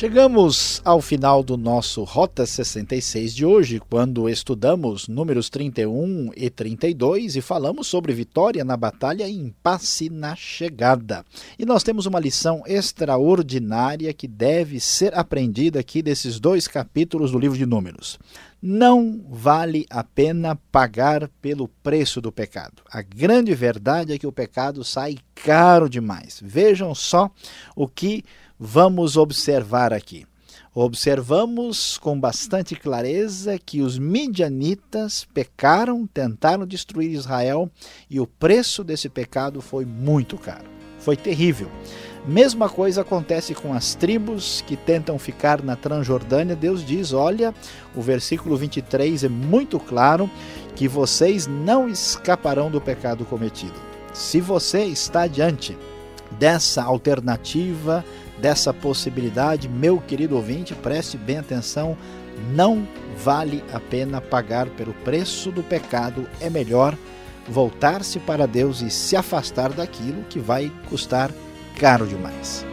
Chegamos 0.00 0.80
ao 0.82 1.02
final 1.02 1.42
do 1.42 1.58
nosso 1.58 2.04
Rota 2.04 2.46
66 2.46 3.34
de 3.34 3.44
hoje, 3.44 3.78
quando 3.78 4.30
estudamos 4.30 5.06
números 5.06 5.50
31 5.50 6.30
e 6.34 6.48
32 6.48 7.36
e 7.36 7.42
falamos 7.42 7.86
sobre 7.86 8.14
vitória 8.14 8.64
na 8.64 8.78
batalha 8.78 9.28
e 9.28 9.36
impasse 9.36 10.08
na 10.08 10.34
chegada. 10.34 11.22
E 11.58 11.66
nós 11.66 11.82
temos 11.82 12.06
uma 12.06 12.18
lição 12.18 12.62
extraordinária 12.66 14.14
que 14.14 14.26
deve 14.26 14.80
ser 14.80 15.14
aprendida 15.14 15.80
aqui 15.80 16.00
desses 16.00 16.40
dois 16.40 16.66
capítulos 16.66 17.30
do 17.30 17.38
livro 17.38 17.58
de 17.58 17.66
Números. 17.66 18.18
não 18.62 19.22
vale 19.28 19.86
a 19.90 20.02
pena 20.02 20.58
pagar 20.72 21.28
pelo 21.42 21.68
preço 21.82 22.22
do 22.22 22.32
pecado. 22.32 22.82
A 22.90 23.02
grande 23.02 23.54
verdade 23.54 24.14
é 24.14 24.18
que 24.18 24.26
o 24.26 24.32
pecado 24.32 24.82
sai 24.82 25.18
caro 25.34 25.90
demais. 25.90 26.40
Vejam 26.42 26.94
só 26.94 27.30
o 27.76 27.86
que 27.86 28.24
vamos 28.62 29.16
observar 29.16 29.90
aqui. 29.90 30.26
Observamos 30.74 31.96
com 31.96 32.20
bastante 32.20 32.76
clareza 32.76 33.58
que 33.58 33.80
os 33.80 33.98
midianitas 33.98 35.26
pecaram, 35.32 36.06
tentaram 36.06 36.66
destruir 36.66 37.10
Israel 37.10 37.70
e 38.08 38.20
o 38.20 38.26
preço 38.26 38.84
desse 38.84 39.08
pecado 39.08 39.62
foi 39.62 39.86
muito 39.86 40.36
caro. 40.36 40.68
Foi 40.98 41.16
terrível. 41.16 41.70
Mesma 42.28 42.68
coisa 42.68 43.00
acontece 43.00 43.54
com 43.54 43.72
as 43.72 43.94
tribos 43.94 44.62
que 44.66 44.76
tentam 44.76 45.18
ficar 45.18 45.62
na 45.62 45.74
Transjordânia. 45.74 46.54
Deus 46.54 46.84
diz: 46.84 47.14
olha, 47.14 47.54
o 47.96 48.02
versículo 48.02 48.58
23 48.58 49.24
é 49.24 49.28
muito 49.28 49.80
claro 49.80 50.30
que 50.76 50.86
vocês 50.86 51.46
não 51.46 51.88
escaparão 51.88 52.70
do 52.70 52.80
pecado 52.80 53.24
cometido. 53.24 53.80
Se 54.12 54.38
você 54.38 54.84
está 54.84 55.26
diante 55.26 55.76
dessa 56.32 56.82
alternativa, 56.82 58.04
dessa 58.38 58.72
possibilidade, 58.72 59.68
meu 59.68 59.98
querido 59.98 60.36
ouvinte, 60.36 60.74
preste 60.74 61.16
bem 61.16 61.38
atenção, 61.38 61.96
não 62.52 62.86
vale 63.16 63.62
a 63.72 63.78
pena 63.78 64.20
pagar 64.20 64.66
pelo 64.68 64.94
preço 64.94 65.50
do 65.50 65.62
pecado, 65.62 66.26
é 66.40 66.48
melhor 66.48 66.96
voltar-se 67.48 68.18
para 68.18 68.46
Deus 68.46 68.80
e 68.80 68.90
se 68.90 69.16
afastar 69.16 69.72
daquilo 69.72 70.24
que 70.24 70.38
vai 70.38 70.70
custar 70.88 71.30
caro 71.78 72.06
demais. 72.06 72.64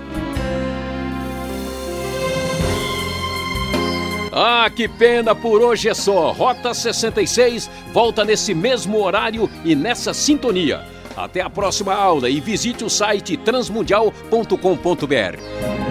Ah, 4.39 4.69
que 4.69 4.87
pena, 4.87 5.33
por 5.33 5.63
hoje 5.63 5.89
é 5.89 5.95
só. 5.95 6.31
Rota 6.31 6.71
66 6.71 7.67
volta 7.91 8.23
nesse 8.23 8.53
mesmo 8.53 9.01
horário 9.01 9.49
e 9.65 9.75
nessa 9.75 10.13
sintonia. 10.13 10.85
Até 11.17 11.41
a 11.41 11.49
próxima 11.49 11.95
aula 11.95 12.29
e 12.29 12.39
visite 12.39 12.85
o 12.85 12.89
site 12.89 13.35
transmundial.com.br. 13.35 15.86